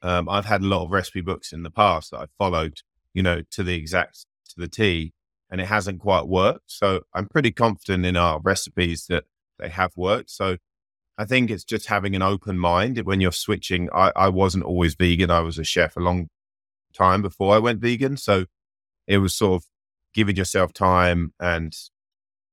[0.01, 2.81] Um, I've had a lot of recipe books in the past that I've followed,
[3.13, 5.13] you know, to the exact to the T,
[5.49, 6.71] and it hasn't quite worked.
[6.71, 9.23] So I'm pretty confident in our recipes that
[9.57, 10.31] they have worked.
[10.31, 10.57] So
[11.21, 13.89] I think it's just having an open mind when you're switching.
[13.93, 15.29] I, I wasn't always vegan.
[15.29, 16.29] I was a chef a long
[16.95, 18.17] time before I went vegan.
[18.17, 18.45] So
[19.05, 19.67] it was sort of
[20.15, 21.77] giving yourself time and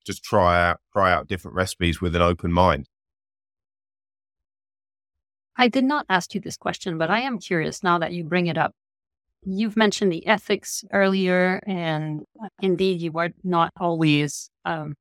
[0.07, 2.91] just try out try out different recipes with an open mind.
[5.57, 8.49] I did not ask you this question, but I am curious now that you bring
[8.49, 8.75] it up.
[9.47, 12.23] you've mentioned the ethics earlier, and
[12.61, 14.95] indeed, you were not always um,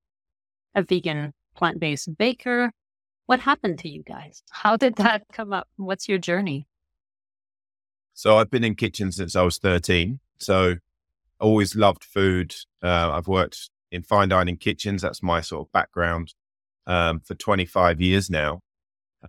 [0.74, 2.72] a vegan plant based baker.
[3.28, 4.42] What happened to you guys?
[4.50, 5.68] How did that come up?
[5.76, 6.66] What's your journey?
[8.13, 10.20] So I've been in kitchens since I was 13.
[10.40, 10.78] So
[11.40, 12.56] always loved food.
[12.82, 15.02] Uh, I've worked in fine dining kitchens.
[15.02, 16.34] That's my sort of background
[16.88, 18.62] um, for 25 years now.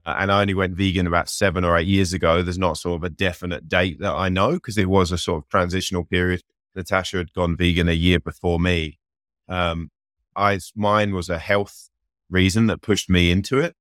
[0.06, 2.40] Uh, and I only went vegan about seven or eight years ago.
[2.40, 5.42] There's not sort of a definite date that I know because it was a sort
[5.42, 6.42] of transitional period.
[6.76, 9.00] Natasha had gone vegan a year before me.
[9.48, 9.90] Um,
[10.37, 11.90] I mine was a health
[12.30, 13.74] reason that pushed me into it.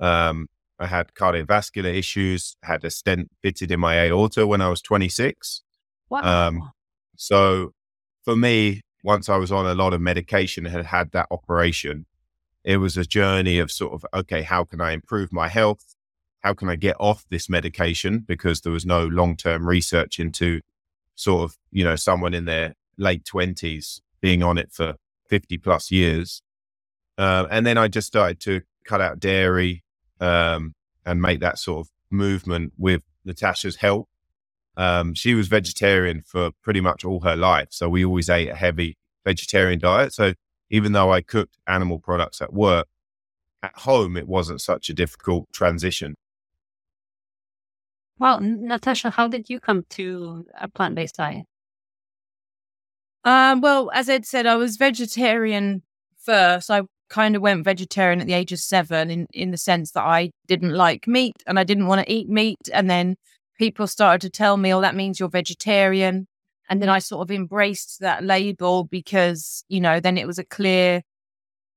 [0.00, 4.82] Um, I had cardiovascular issues, had a stent fitted in my aorta when I was
[4.82, 5.62] 26.
[6.10, 6.48] Wow.
[6.48, 6.72] Um,
[7.16, 7.72] so
[8.24, 12.06] for me, once I was on a lot of medication and had had that operation,
[12.64, 15.94] it was a journey of sort of, okay, how can I improve my health?
[16.40, 18.24] How can I get off this medication?
[18.26, 20.60] Because there was no long term research into
[21.14, 24.96] sort of, you know, someone in their late 20s being on it for
[25.28, 26.42] 50 plus years.
[27.16, 29.83] Uh, and then I just started to cut out dairy
[30.20, 30.74] um,
[31.04, 34.08] and make that sort of movement with Natasha's help.
[34.76, 37.68] Um, she was vegetarian for pretty much all her life.
[37.70, 40.12] So we always ate a heavy vegetarian diet.
[40.12, 40.34] So
[40.70, 42.88] even though I cooked animal products at work,
[43.62, 46.14] at home, it wasn't such a difficult transition.
[48.18, 51.46] Well, Natasha, how did you come to a plant based diet?
[53.24, 55.82] Um, well, as Ed said, I was vegetarian
[56.18, 56.70] first.
[56.70, 56.82] I
[57.14, 60.32] kind of went vegetarian at the age of seven in, in the sense that I
[60.48, 62.68] didn't like meat and I didn't want to eat meat.
[62.72, 63.14] And then
[63.56, 66.26] people started to tell me, oh, that means you're vegetarian.
[66.68, 70.44] And then I sort of embraced that label because, you know, then it was a
[70.44, 71.02] clear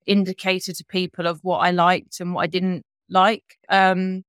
[0.08, 3.60] indicator to people of what I liked and what I didn't like.
[3.69, 4.23] Um,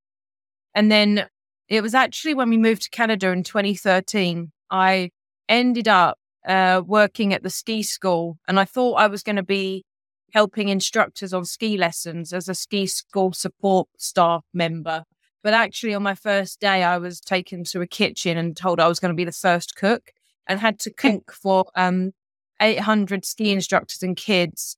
[0.74, 1.26] and then
[1.68, 5.08] it was actually when we moved to Canada in 2013, I
[5.48, 9.42] ended up uh, working at the ski school and I thought I was going to
[9.42, 9.86] be
[10.32, 15.04] helping instructors on ski lessons as a ski school support staff member.
[15.42, 18.88] But actually, on my first day, I was taken to a kitchen and told I
[18.88, 20.12] was going to be the first cook
[20.46, 22.12] and had to cook for um,
[22.60, 24.76] 800 ski instructors and kids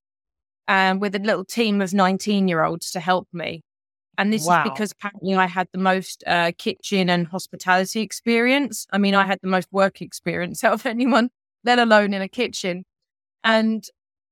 [0.69, 3.63] um, with a little team of 19 year olds to help me.
[4.19, 4.65] And this wow.
[4.65, 8.87] is because apparently I had the most uh, kitchen and hospitality experience.
[8.93, 11.31] I mean, I had the most work experience out of anyone,
[11.65, 12.85] let alone in a kitchen.
[13.43, 13.85] And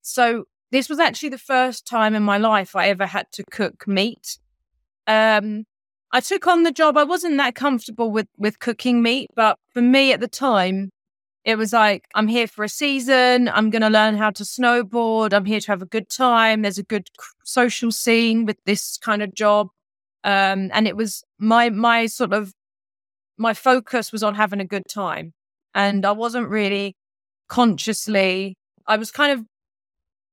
[0.03, 3.87] so this was actually the first time in my life I ever had to cook
[3.87, 4.39] meat.
[5.07, 5.65] Um,
[6.13, 6.97] I took on the job.
[6.97, 10.91] I wasn't that comfortable with with cooking meat, but for me at the time,
[11.45, 13.49] it was like I'm here for a season.
[13.49, 15.33] I'm going to learn how to snowboard.
[15.33, 16.63] I'm here to have a good time.
[16.63, 17.09] There's a good
[17.45, 19.69] social scene with this kind of job,
[20.25, 22.53] um, and it was my my sort of
[23.37, 25.33] my focus was on having a good time,
[25.75, 26.97] and I wasn't really
[27.49, 28.57] consciously.
[28.87, 29.45] I was kind of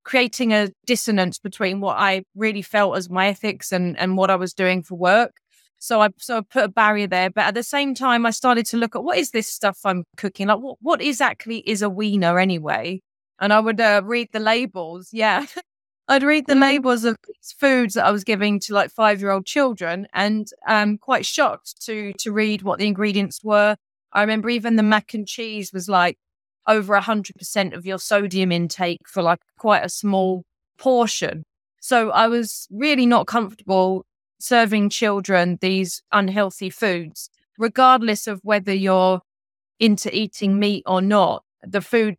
[0.06, 4.36] creating a dissonance between what I really felt as my ethics and, and what I
[4.36, 5.34] was doing for work.
[5.80, 7.30] So I so I put a barrier there.
[7.30, 10.06] But at the same time, I started to look at what is this stuff I'm
[10.16, 10.48] cooking?
[10.48, 13.02] Like what what exactly is a wiener anyway?
[13.40, 15.10] And I would uh, read the labels.
[15.12, 15.46] Yeah.
[16.08, 16.62] I'd read the mm-hmm.
[16.62, 20.48] labels of these foods that I was giving to like five year old children and
[20.68, 23.76] um quite shocked to to read what the ingredients were.
[24.14, 26.18] I remember even the mac and cheese was like
[26.68, 30.44] over 100% of your sodium intake for like quite a small
[30.78, 31.44] portion.
[31.82, 34.06] So I was really not comfortable
[34.40, 39.22] serving children these unhealthy foods, regardless of whether you're
[39.80, 41.44] into eating meat or not.
[41.64, 42.16] The food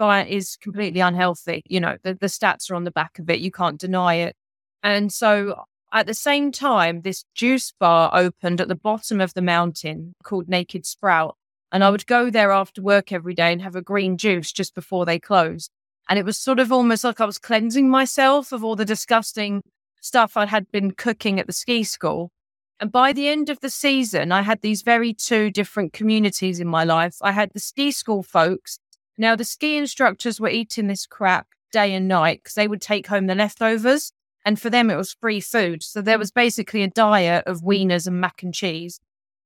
[0.00, 1.62] is completely unhealthy.
[1.66, 3.40] You know, the, the stats are on the back of it.
[3.40, 4.34] You can't deny it.
[4.82, 9.42] And so at the same time, this juice bar opened at the bottom of the
[9.42, 11.36] mountain called Naked Sprout.
[11.72, 14.74] And I would go there after work every day and have a green juice just
[14.74, 15.70] before they closed.
[16.08, 19.62] And it was sort of almost like I was cleansing myself of all the disgusting
[20.00, 22.32] stuff I had been cooking at the ski school.
[22.80, 26.66] And by the end of the season, I had these very two different communities in
[26.66, 27.16] my life.
[27.20, 28.78] I had the ski school folks.
[29.18, 33.06] Now, the ski instructors were eating this crap day and night because they would take
[33.06, 34.12] home the leftovers.
[34.44, 35.82] And for them, it was free food.
[35.82, 38.98] So there was basically a diet of wieners and mac and cheese.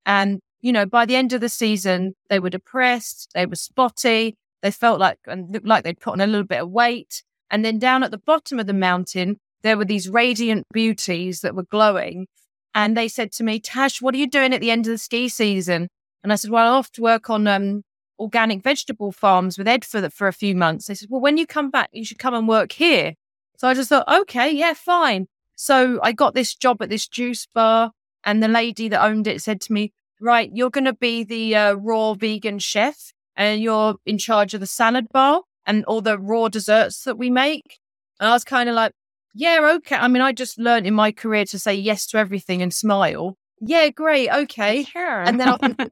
[0.06, 4.34] And you know, by the end of the season, they were depressed, they were spotty,
[4.62, 7.22] they felt like and looked like they'd put on a little bit of weight.
[7.50, 11.54] And then down at the bottom of the mountain, there were these radiant beauties that
[11.54, 12.28] were glowing.
[12.74, 14.96] And they said to me, Tash, what are you doing at the end of the
[14.96, 15.88] ski season?
[16.22, 17.82] And I said, Well, I have to work on um,
[18.18, 20.86] organic vegetable farms with Ed for, the, for a few months.
[20.86, 23.12] They said, Well, when you come back, you should come and work here.
[23.58, 25.26] So I just thought, okay, yeah, fine.
[25.56, 27.90] So I got this job at this juice bar,
[28.24, 29.92] and the lady that owned it said to me,
[30.24, 33.12] right, you're going to be the uh, raw vegan chef.
[33.36, 37.30] and you're in charge of the salad bar and all the raw desserts that we
[37.30, 37.78] make.
[38.20, 38.92] And I was kind of like,
[39.34, 39.96] yeah, okay.
[39.96, 43.36] I mean, I just learned in my career to say yes to everything and smile.
[43.60, 44.30] Yeah, great.
[44.30, 44.84] Okay.
[44.84, 45.22] Sure.
[45.22, 45.88] And then I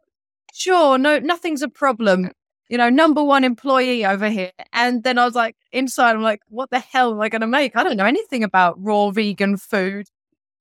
[0.54, 2.30] sure, no, nothing's a problem.
[2.68, 4.52] You know, number one employee over here.
[4.72, 7.46] And then I was like, inside, I'm like, what the hell am I going to
[7.46, 7.76] make?
[7.76, 10.06] I don't know anything about raw vegan food.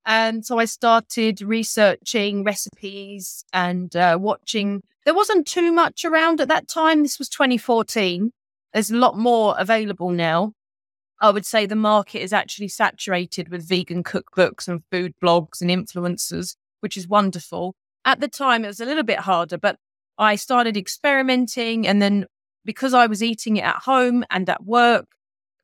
[0.06, 4.82] And so I started researching recipes and uh, watching.
[5.06, 7.04] There wasn't too much around at that time.
[7.04, 8.32] This was 2014.
[8.74, 10.54] There's a lot more available now.
[11.20, 15.70] I would say the market is actually saturated with vegan cookbooks and food blogs and
[15.70, 17.76] influencers, which is wonderful.
[18.04, 19.78] At the time, it was a little bit harder, but
[20.18, 21.88] I started experimenting.
[21.88, 22.26] And then
[22.66, 25.06] because I was eating it at home and at work,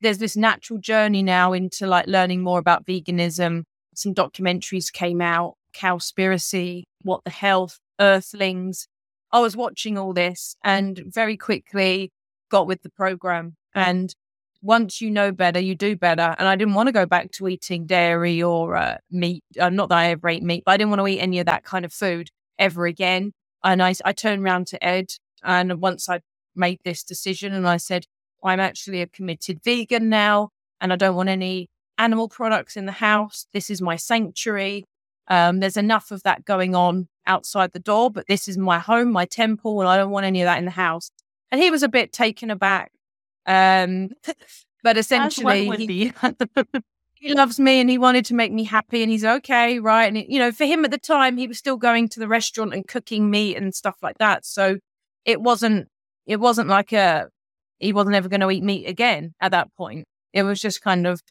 [0.00, 3.64] there's this natural journey now into like learning more about veganism.
[3.98, 8.86] Some documentaries came out, Cowspiracy, What the Health, Earthlings.
[9.32, 12.12] I was watching all this and very quickly
[12.48, 13.56] got with the program.
[13.74, 14.14] And
[14.62, 16.36] once you know better, you do better.
[16.38, 19.42] And I didn't want to go back to eating dairy or uh, meat.
[19.58, 21.46] Uh, not that I ever ate meat, but I didn't want to eat any of
[21.46, 23.32] that kind of food ever again.
[23.64, 25.06] And I, I turned around to Ed.
[25.42, 26.20] And once I
[26.54, 28.04] made this decision and I said,
[28.44, 32.92] I'm actually a committed vegan now and I don't want any animal products in the
[32.92, 33.46] house.
[33.52, 34.84] This is my sanctuary.
[35.28, 39.12] Um, there's enough of that going on outside the door, but this is my home,
[39.12, 41.10] my temple, and I don't want any of that in the house.
[41.50, 42.92] And he was a bit taken aback
[43.48, 44.10] um,
[44.84, 46.12] but essentially, he,
[47.14, 50.04] he, loves me and he wanted to make me happy, and he's okay, right?
[50.04, 52.28] And it, you know, for him at the time, he was still going to the
[52.28, 54.44] restaurant and cooking meat and stuff like that.
[54.44, 54.78] So
[55.24, 55.88] it wasn't,
[56.26, 57.28] it wasn't like a,
[57.78, 60.06] he wasn't ever going to eat meat again at that point.
[60.34, 61.22] It was just kind of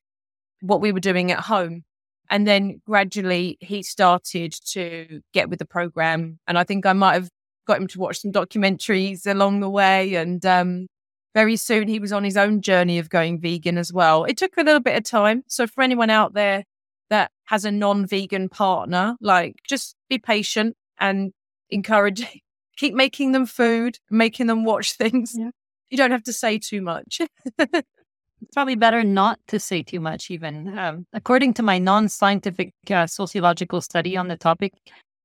[0.62, 1.84] what we were doing at home.
[2.30, 6.40] And then gradually he started to get with the program.
[6.48, 7.30] And I think I might have
[7.66, 10.16] got him to watch some documentaries along the way.
[10.16, 10.88] And um,
[11.34, 14.24] very soon he was on his own journey of going vegan as well.
[14.26, 15.44] It took a little bit of time.
[15.48, 16.64] So for anyone out there
[17.10, 21.32] that has a non-vegan partner, like just be patient and
[21.70, 22.26] encourage
[22.78, 25.36] keep making them food, making them watch things.
[25.38, 25.52] Yeah.
[25.90, 27.22] You don't have to say too much.
[28.42, 30.78] it's probably better not to say too much, even.
[30.78, 34.74] Um, according to my non scientific uh, sociological study on the topic,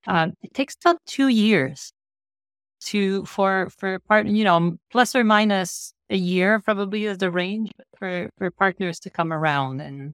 [0.07, 1.93] uh, it takes about two years
[2.83, 7.71] to for for part you know plus or minus a year probably is the range
[7.97, 10.13] for for partners to come around and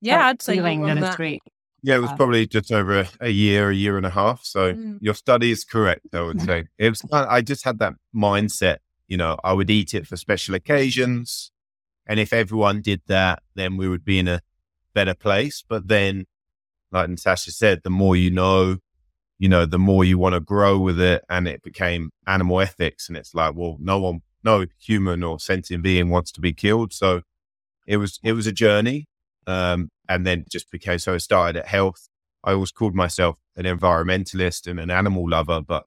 [0.00, 1.42] yeah i'd say feeling that it's great
[1.82, 4.44] yeah it was uh, probably just over a, a, year a year and a half
[4.44, 4.98] so mm.
[5.00, 8.78] your study is correct i would say it was i just had that mindset
[9.08, 11.50] you know i would eat it for special occasions
[12.06, 14.40] and if everyone did that then we would be in a
[14.94, 16.24] better place but then
[16.92, 18.78] like natasha said the more you know
[19.38, 21.24] you know, the more you want to grow with it.
[21.28, 23.08] And it became animal ethics.
[23.08, 26.92] And it's like, well, no one, no human or sentient being wants to be killed.
[26.92, 27.22] So
[27.86, 29.06] it was, it was a journey.
[29.46, 32.08] Um, and then just became, so it started at health.
[32.42, 35.84] I always called myself an environmentalist and an animal lover, but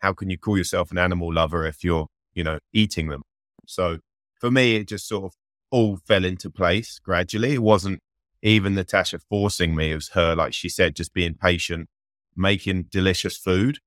[0.00, 3.22] how can you call yourself an animal lover if you're, you know, eating them?
[3.66, 3.98] So
[4.38, 5.32] for me, it just sort of
[5.70, 7.54] all fell into place gradually.
[7.54, 8.00] It wasn't
[8.42, 9.92] even Natasha forcing me.
[9.92, 11.88] It was her, like she said, just being patient
[12.36, 13.78] making delicious food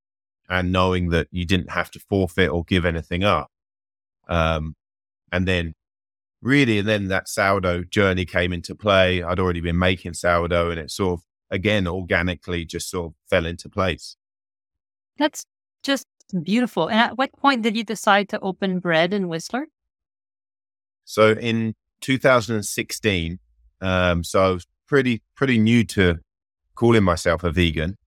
[0.49, 3.49] and knowing that you didn't have to forfeit or give anything up.
[4.27, 4.75] Um,
[5.31, 5.73] and then
[6.41, 9.23] really, and then that sourdough journey came into play.
[9.23, 13.45] I'd already been making sourdough and it sort of, again, organically just sort of fell
[13.45, 14.17] into place.
[15.17, 15.45] That's
[15.81, 16.05] just
[16.43, 16.87] beautiful.
[16.87, 19.67] And at what point did you decide to open BReD in Whistler?
[21.05, 23.39] So in 2016,
[23.81, 26.19] um, so I was pretty, pretty new to
[26.75, 27.97] calling myself a vegan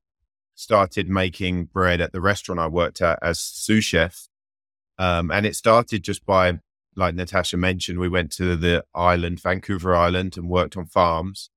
[0.56, 4.26] started making bread at the restaurant I worked at as sous chef.
[4.98, 6.59] Um, and it started just by,
[6.96, 11.50] like Natasha mentioned, we went to the island, Vancouver Island, and worked on farms.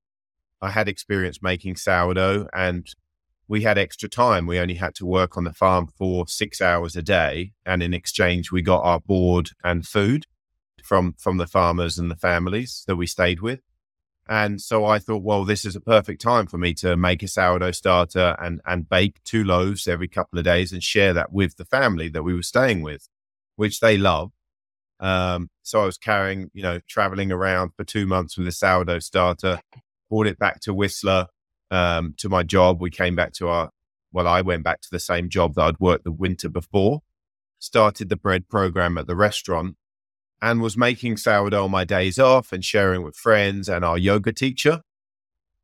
[0.61, 2.85] I had experience making sourdough and
[3.47, 4.45] we had extra time.
[4.45, 7.53] We only had to work on the farm for six hours a day.
[7.65, 10.25] And in exchange, we got our board and food
[10.83, 13.61] from, from the farmers and the families that we stayed with.
[14.27, 17.27] And so I thought, well, this is a perfect time for me to make a
[17.27, 21.57] sourdough starter and, and bake two loaves every couple of days and share that with
[21.57, 23.09] the family that we were staying with,
[23.55, 24.31] which they love.
[24.99, 28.99] Um, so I was carrying, you know, traveling around for two months with a sourdough
[28.99, 29.61] starter,
[30.09, 31.25] brought it back to Whistler
[31.71, 32.79] um, to my job.
[32.79, 33.71] We came back to our,
[34.11, 37.01] well, I went back to the same job that I'd worked the winter before,
[37.57, 39.77] started the bread program at the restaurant
[40.41, 44.31] and was making sourdough on my days off and sharing with friends and our yoga
[44.31, 44.81] teacher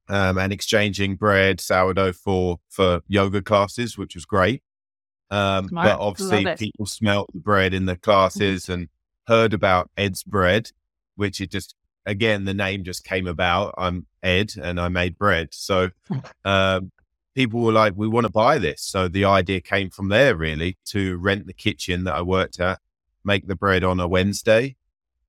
[0.10, 4.62] um, and exchanging bread, sourdough for, for yoga classes, which was great.
[5.32, 8.90] Um, but obviously, people smelt the bread in the classes and
[9.28, 10.72] heard about Ed's bread,
[11.16, 13.74] which it just again the name just came about.
[13.78, 15.90] I'm Ed, and I made bread, so
[16.46, 16.92] um,
[17.34, 20.78] people were like, "We want to buy this." So the idea came from there, really,
[20.86, 22.80] to rent the kitchen that I worked at,
[23.26, 24.76] make the bread on a Wednesday,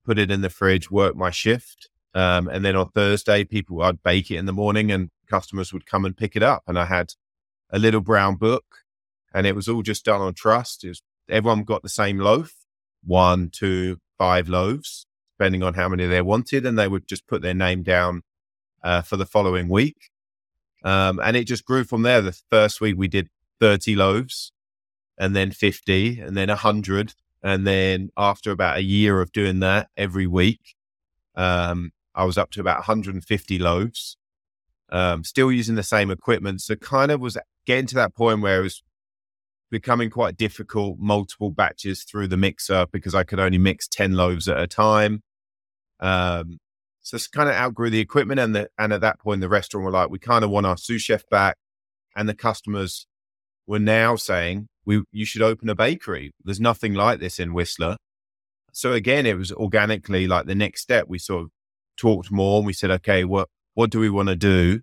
[0.04, 4.02] put it in the fridge, work my shift, um, and then on Thursday, people I'd
[4.02, 6.86] bake it in the morning, and customers would come and pick it up, and I
[6.86, 7.14] had
[7.70, 8.86] a little brown book
[9.36, 10.82] and it was all just done on trust.
[10.88, 12.54] Was, everyone got the same loaf,
[13.04, 15.06] one, two, five loaves,
[15.38, 18.22] depending on how many they wanted, and they would just put their name down
[18.82, 20.08] uh, for the following week.
[20.82, 22.22] Um, and it just grew from there.
[22.22, 23.28] The first week we did
[23.60, 24.52] 30 loaves,
[25.18, 27.12] and then 50, and then 100.
[27.46, 30.74] And then after about a year of doing that every week,
[31.36, 34.16] um, I was up to about 150 loaves,
[34.90, 36.60] um, still using the same equipment.
[36.62, 38.82] So kind of was getting to that point where it was
[39.70, 44.48] becoming quite difficult, multiple batches through the mixer because I could only mix 10 loaves
[44.48, 45.22] at a time.
[46.00, 46.58] Um,
[47.02, 48.40] so it's kind of outgrew the equipment.
[48.40, 50.76] And, the, and at that point, the restaurant were like, we kind of want our
[50.76, 51.58] sous chef back.
[52.16, 53.06] And the customers
[53.68, 56.32] were now saying, we, you should open a bakery.
[56.42, 57.96] There's nothing like this in Whistler.
[58.72, 61.06] So again, it was organically like the next step.
[61.08, 61.50] We sort of
[61.96, 64.80] talked more and we said, okay, what, what do we want to do?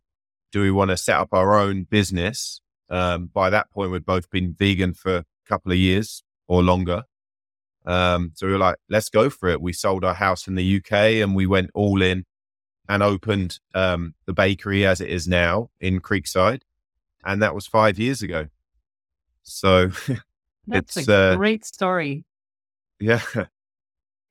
[0.52, 2.60] Do we want to set up our own business?
[2.90, 7.04] Um, by that point, we'd both been vegan for a couple of years or longer.
[7.86, 9.62] Um, so we were like, let's go for it.
[9.62, 10.92] We sold our house in the UK
[11.22, 12.26] and we went all in
[12.90, 16.62] and opened um, the bakery as it is now in Creekside.
[17.24, 18.48] And that was five years ago.
[19.44, 19.90] So,
[20.68, 22.26] That's It's, a uh, great story.
[23.00, 23.22] yeah,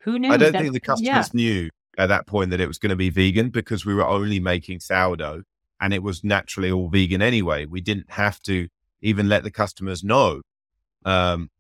[0.03, 0.33] Who knew?
[0.33, 1.25] I don't think the customers Yeah.
[1.35, 4.41] knew at that point that it was going to be vegan because we were only
[4.41, 5.43] making sourdough
[5.81, 7.67] and it was naturally all vegan anyway.
[7.67, 8.69] We didn't have to
[9.03, 10.41] even let the customers know.
[11.05, 11.51] Um,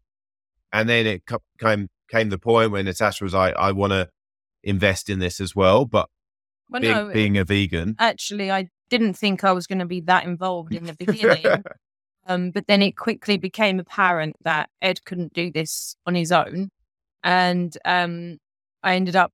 [0.73, 1.23] and then it
[1.61, 4.09] came came the point when Natasha was like, "I want to
[4.63, 6.09] invest in this as well," but
[6.71, 10.01] Well, being, no, being a vegan, actually, I didn't think I was going to be
[10.03, 11.65] that involved in the beginning.
[12.27, 16.70] Um, but then it quickly became apparent that Ed couldn't do this on his own.
[17.25, 18.39] And um,
[18.83, 19.33] I ended up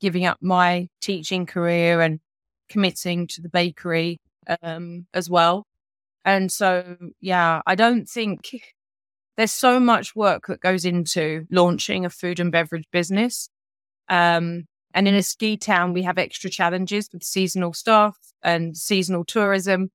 [0.00, 2.20] giving up my teaching career and
[2.68, 4.18] committing to the bakery
[4.62, 5.66] um, as well.
[6.24, 8.50] And so, yeah, I don't think
[9.36, 13.48] there's so much work that goes into launching a food and beverage business.
[14.08, 19.24] Um, and in a ski town, we have extra challenges with seasonal staff and seasonal
[19.24, 19.90] tourism.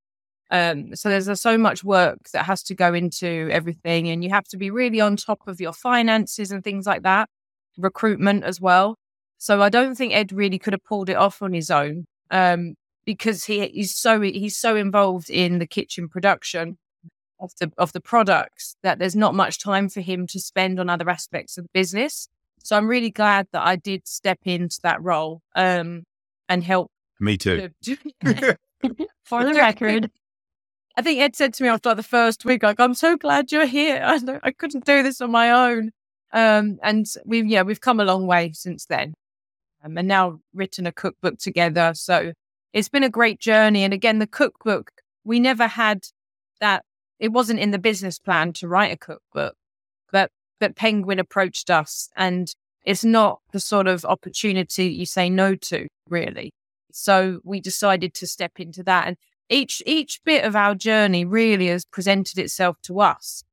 [0.51, 4.29] Um, so there's uh, so much work that has to go into everything, and you
[4.29, 7.29] have to be really on top of your finances and things like that,
[7.77, 8.97] recruitment as well.
[9.37, 12.75] So I don't think Ed really could have pulled it off on his own um,
[13.05, 16.77] because he he's so he's so involved in the kitchen production
[17.39, 20.89] of the of the products that there's not much time for him to spend on
[20.89, 22.27] other aspects of the business.
[22.63, 26.03] So I'm really glad that I did step into that role um,
[26.49, 26.89] and help.
[27.19, 27.69] me too.
[29.25, 30.09] For the record,
[30.97, 33.65] I think Ed said to me after the first week, like, "I'm so glad you're
[33.65, 34.01] here.
[34.05, 35.91] I, I couldn't do this on my own."
[36.33, 39.13] Um, and we've yeah we've come a long way since then,
[39.83, 41.93] um, and now written a cookbook together.
[41.95, 42.33] So
[42.73, 43.83] it's been a great journey.
[43.83, 44.91] And again, the cookbook
[45.25, 46.07] we never had
[46.61, 46.83] that.
[47.19, 49.55] It wasn't in the business plan to write a cookbook,
[50.11, 55.55] but but Penguin approached us, and it's not the sort of opportunity you say no
[55.55, 56.53] to, really.
[56.91, 59.17] So we decided to step into that, and
[59.49, 63.43] each each bit of our journey really has presented itself to us.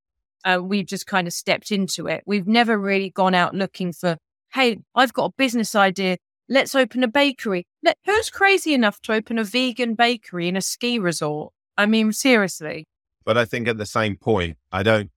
[0.45, 2.23] Uh, we've just kind of stepped into it.
[2.27, 4.17] We've never really gone out looking for,
[4.55, 6.17] hey, I've got a business idea.
[6.49, 7.67] Let's open a bakery.
[7.83, 11.53] Let, who's crazy enough to open a vegan bakery in a ski resort?
[11.79, 12.87] I mean, seriously.
[13.25, 15.11] but I think at the same point, I don't,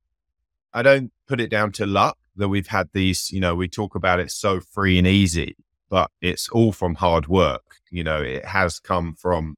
[0.73, 3.32] I don't put it down to luck that we've had these.
[3.32, 5.55] You know, we talk about it so free and easy,
[5.89, 7.78] but it's all from hard work.
[7.89, 9.55] You know, it has come from,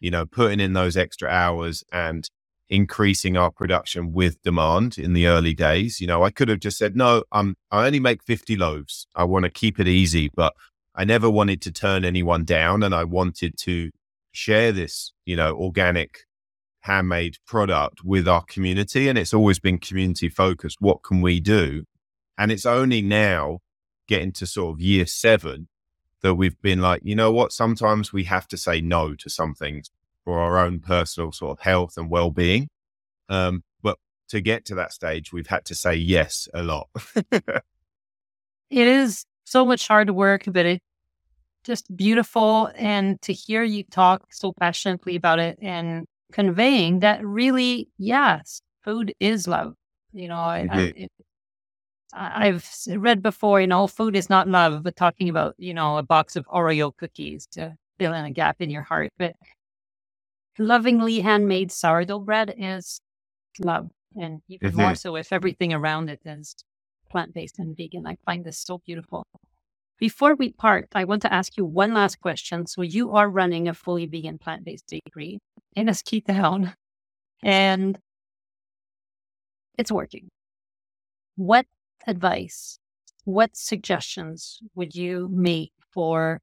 [0.00, 2.28] you know, putting in those extra hours and
[2.68, 6.00] increasing our production with demand in the early days.
[6.00, 9.06] You know, I could have just said, no, I'm, I only make 50 loaves.
[9.14, 10.54] I want to keep it easy, but
[10.94, 13.90] I never wanted to turn anyone down and I wanted to
[14.32, 16.20] share this, you know, organic
[16.82, 19.08] handmade product with our community.
[19.08, 20.76] And it's always been community focused.
[20.80, 21.84] What can we do?
[22.38, 23.58] And it's only now
[24.08, 25.68] getting to sort of year seven
[26.22, 27.52] that we've been like, you know what?
[27.52, 29.90] Sometimes we have to say no to some things
[30.24, 32.68] for our own personal sort of health and well being.
[33.28, 33.98] Um, but
[34.28, 36.88] to get to that stage, we've had to say yes a lot.
[37.32, 37.52] it
[38.70, 40.84] is so much hard work, but it's
[41.64, 42.70] just beautiful.
[42.76, 49.14] And to hear you talk so passionately about it and conveying that really, yes, food
[49.20, 49.74] is love.
[50.12, 51.12] You know, I, I, it,
[52.12, 56.02] I've read before, you know, food is not love, but talking about, you know, a
[56.02, 59.10] box of Oreo cookies to fill in a gap in your heart.
[59.18, 59.34] But
[60.58, 63.00] lovingly handmade sourdough bread is
[63.58, 63.90] love.
[64.20, 64.80] And even mm-hmm.
[64.80, 66.54] more so if everything around it is
[67.10, 68.06] plant based and vegan.
[68.06, 69.24] I find this so beautiful.
[69.98, 72.66] Before we part, I want to ask you one last question.
[72.66, 75.40] So, you are running a fully vegan plant based bakery
[75.76, 76.72] in Esketown,
[77.42, 77.98] and
[79.76, 80.28] it's working.
[81.36, 81.66] What
[82.06, 82.78] advice,
[83.24, 86.40] what suggestions would you make for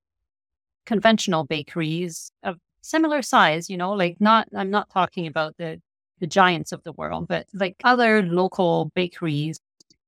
[0.85, 3.69] conventional bakeries of similar size?
[3.69, 5.81] You know, like not, I'm not talking about the,
[6.19, 9.59] the giants of the world, but like other local bakeries.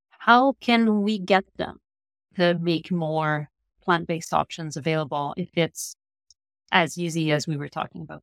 [0.10, 1.80] How can we get them
[2.36, 3.50] to make more
[3.82, 5.96] plant based options available if it's
[6.72, 8.22] as easy as we were talking about?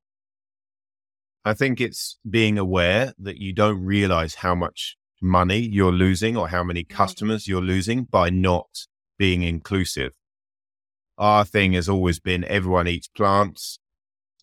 [1.45, 6.49] I think it's being aware that you don't realize how much money you're losing or
[6.49, 8.87] how many customers you're losing by not
[9.19, 10.13] being inclusive.
[11.19, 13.79] Our thing has always been everyone eats plants.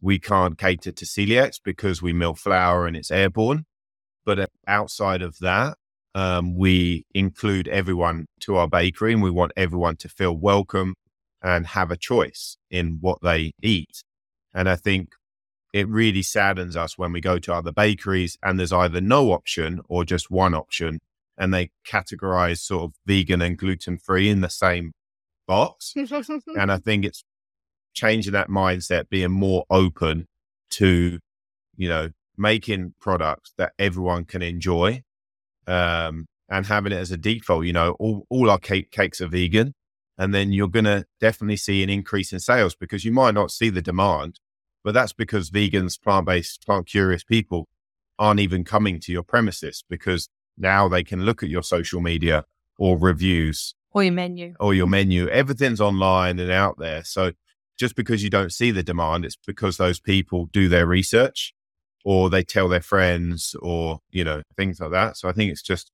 [0.01, 3.65] We can't cater to celiacs because we mill flour and it's airborne.
[4.25, 5.77] But outside of that,
[6.15, 10.95] um, we include everyone to our bakery and we want everyone to feel welcome
[11.41, 14.03] and have a choice in what they eat.
[14.53, 15.09] And I think
[15.73, 19.81] it really saddens us when we go to other bakeries and there's either no option
[19.89, 20.99] or just one option
[21.37, 24.93] and they categorize sort of vegan and gluten free in the same
[25.47, 25.93] box.
[26.55, 27.23] and I think it's
[27.93, 30.27] changing that mindset, being more open
[30.71, 31.19] to,
[31.75, 35.01] you know, making products that everyone can enjoy
[35.67, 37.65] um, and having it as a default.
[37.65, 39.73] You know, all, all our cake, cakes are vegan.
[40.15, 43.49] And then you're going to definitely see an increase in sales because you might not
[43.49, 44.39] see the demand,
[44.83, 47.67] but that's because vegans, plant based, plant curious people
[48.19, 52.45] aren't even coming to your premises because now they can look at your social media
[52.77, 55.27] or reviews or your menu or your menu.
[55.29, 57.03] Everything's online and out there.
[57.03, 57.31] So
[57.77, 61.53] just because you don't see the demand, it's because those people do their research
[62.05, 65.17] or they tell their friends or, you know, things like that.
[65.17, 65.91] So I think it's just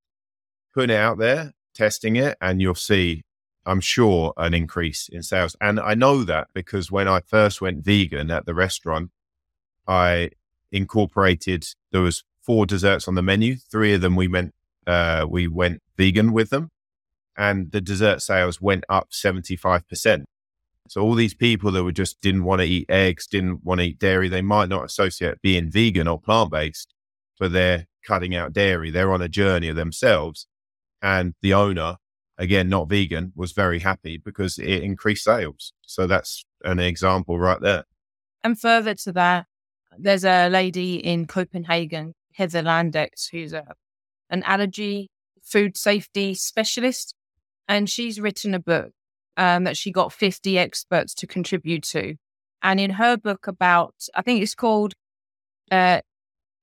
[0.73, 3.23] putting it out there, testing it, and you'll see
[3.69, 5.55] I'm sure, an increase in sales.
[5.61, 9.11] And I know that because when I first went vegan at the restaurant,
[9.87, 10.31] I
[10.71, 13.57] incorporated there was four desserts on the menu.
[13.57, 14.55] Three of them we went
[14.87, 16.71] uh, we went vegan with them,
[17.37, 20.25] and the dessert sales went up seventy five percent.
[20.87, 23.85] So all these people that were just didn't want to eat eggs, didn't want to
[23.85, 26.95] eat dairy, they might not associate being vegan or plant based,
[27.39, 28.89] but they're cutting out dairy.
[28.89, 30.47] They're on a journey of themselves,
[31.03, 31.97] and the owner
[32.39, 35.73] again, not vegan, was very happy because it increased sales.
[35.85, 37.83] So that's an example right there.
[38.43, 39.45] And further to that,
[39.97, 43.75] there's a lady in Copenhagen, Heather Landex, who's a,
[44.29, 45.09] an allergy
[45.43, 47.13] food safety specialist.
[47.67, 48.91] And she's written a book
[49.37, 52.15] um, that she got 50 experts to contribute to.
[52.63, 54.93] And in her book about, I think it's called
[55.71, 56.01] uh,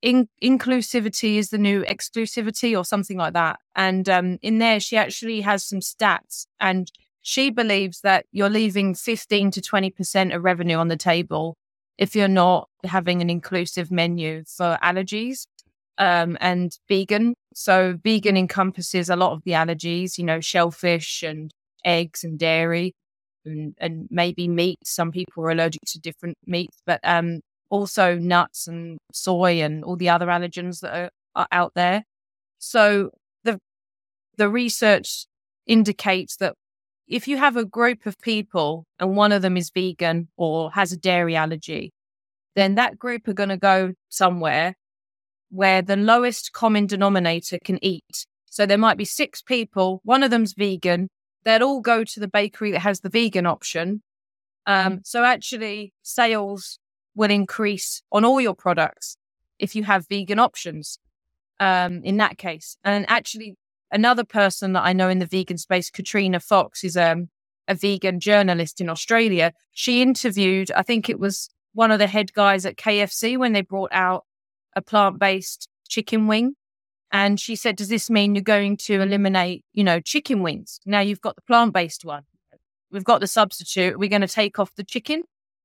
[0.02, 3.58] in- inclusivity is the new exclusivity or something like that.
[3.74, 6.90] And um, in there, she actually has some stats and
[7.22, 11.56] she believes that you're leaving 15 to 20% of revenue on the table
[11.98, 15.46] if you're not having an inclusive menu for allergies
[15.98, 17.34] um, and vegan.
[17.54, 21.50] So, vegan encompasses a lot of the allergies, you know, shellfish and
[21.84, 22.94] eggs and dairy
[23.44, 24.78] and, and maybe meat.
[24.84, 27.40] Some people are allergic to different meats, but um,
[27.70, 32.04] also nuts and soy and all the other allergens that are, are out there.
[32.58, 33.10] So
[33.44, 33.58] the
[34.36, 35.26] the research
[35.66, 36.54] indicates that
[37.08, 40.92] if you have a group of people and one of them is vegan or has
[40.92, 41.92] a dairy allergy,
[42.54, 44.74] then that group are going to go somewhere
[45.50, 48.26] where the lowest common denominator can eat.
[48.46, 51.08] So there might be six people, one of them's vegan,
[51.44, 54.02] they'll all go to the bakery that has the vegan option.
[54.66, 55.00] Um, mm.
[55.04, 56.78] so actually, sales
[57.16, 59.16] will increase on all your products
[59.58, 60.98] if you have vegan options
[61.58, 62.76] um, in that case.
[62.84, 63.56] And actually,
[63.90, 67.30] another person that I know in the vegan space, Katrina Fox, is um,
[67.66, 69.52] a vegan journalist in Australia.
[69.72, 73.62] She interviewed, I think it was one of the head guys at KFC when they
[73.62, 74.24] brought out
[74.74, 76.54] a plant based chicken wing.
[77.12, 80.80] And she said, Does this mean you're going to eliminate, you know, chicken wings?
[80.84, 82.24] Now you've got the plant based one.
[82.90, 83.98] We've got the substitute.
[83.98, 85.22] We're going to take off the chicken.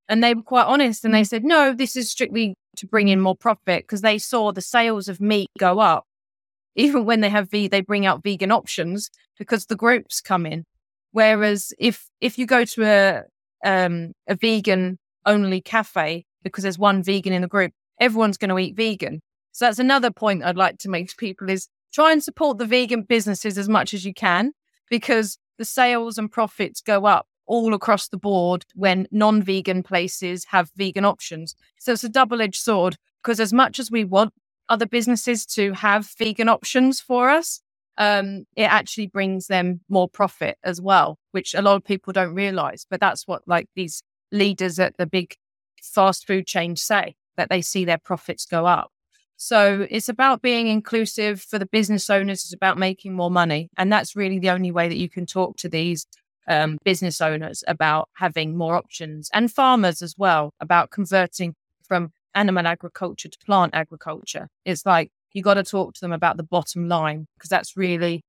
[0.10, 3.22] And they were quite honest and they said, no, this is strictly to bring in
[3.22, 6.06] more profit because they saw the sales of meat go up.
[6.76, 10.64] Even when they have V, they bring out vegan options because the groups come in.
[11.12, 13.24] Whereas if if you go to a
[13.66, 18.60] um, a vegan only cafe because there's one vegan in the group, everyone's going to
[18.60, 19.20] eat vegan.
[19.52, 22.66] So that's another point I'd like to make to people is try and support the
[22.66, 24.54] vegan businesses as much as you can
[24.90, 30.46] because the sales and profits go up all across the board when non vegan places
[30.46, 31.54] have vegan options.
[31.78, 34.34] So it's a double edged sword because as much as we want
[34.70, 37.60] other businesses to have vegan options for us,
[37.98, 42.34] um, it actually brings them more profit as well, which a lot of people don't
[42.34, 42.86] realize.
[42.90, 45.36] But that's what like these leaders at the big
[45.84, 48.92] fast food chains say that they see their profits go up.
[49.36, 52.46] So it's about being inclusive for the business owners.
[52.46, 53.70] It's about making more money.
[53.76, 56.06] And that's really the only way that you can talk to these
[56.52, 61.56] um, business owners about having more options and farmers as well about converting
[61.88, 64.50] from animal agriculture to plant agriculture.
[64.66, 68.22] It's like you got to talk to them about the bottom line because that's really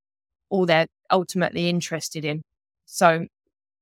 [0.49, 2.43] all they're ultimately interested in.
[2.85, 3.27] So,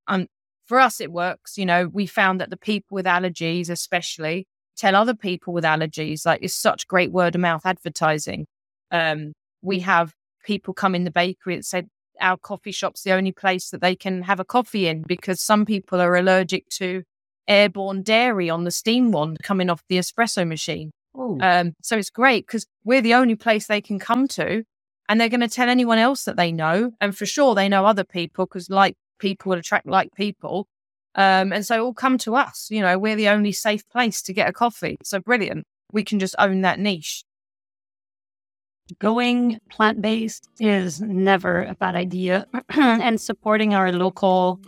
[0.08, 0.26] um,
[0.66, 1.58] for us, it works.
[1.58, 6.26] You know, we found that the people with allergies, especially, tell other people with allergies.
[6.26, 8.48] Like, it's such great word of mouth advertising.
[8.90, 10.14] Um, we have
[10.44, 11.84] people come in the bakery and say
[12.22, 15.66] our coffee shop's the only place that they can have a coffee in because some
[15.66, 17.04] people are allergic to
[17.48, 20.92] airborne dairy on the steam wand coming off the espresso machine.
[21.42, 24.64] Um, so it's great because we're the only place they can come to,
[25.10, 27.86] and they're going to tell anyone else that they know, and for sure they know
[27.86, 30.68] other people because like people will attract like people,
[31.16, 32.68] um, and so all come to us.
[32.72, 34.98] You know, we're the only safe place to get a coffee.
[35.04, 35.66] So brilliant.
[35.92, 37.24] We can just own that niche.
[39.00, 44.60] Going plant based is never a bad idea, and supporting our local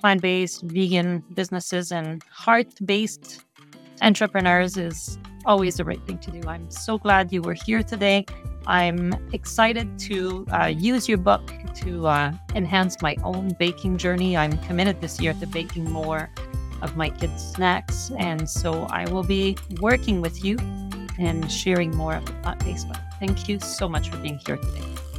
[0.00, 3.44] plant based vegan businesses and heart based
[4.00, 6.40] entrepreneurs is always the right thing to do.
[6.48, 8.24] I'm so glad you were here today.
[8.66, 11.42] I'm excited to uh, use your book
[11.76, 14.36] to uh, enhance my own baking journey.
[14.36, 16.30] I'm committed this year to baking more
[16.80, 18.10] of my kids' snacks.
[18.18, 20.56] And so I will be working with you
[21.18, 22.98] and sharing more of the plant based book.
[23.18, 25.11] Thank you so much for being here today.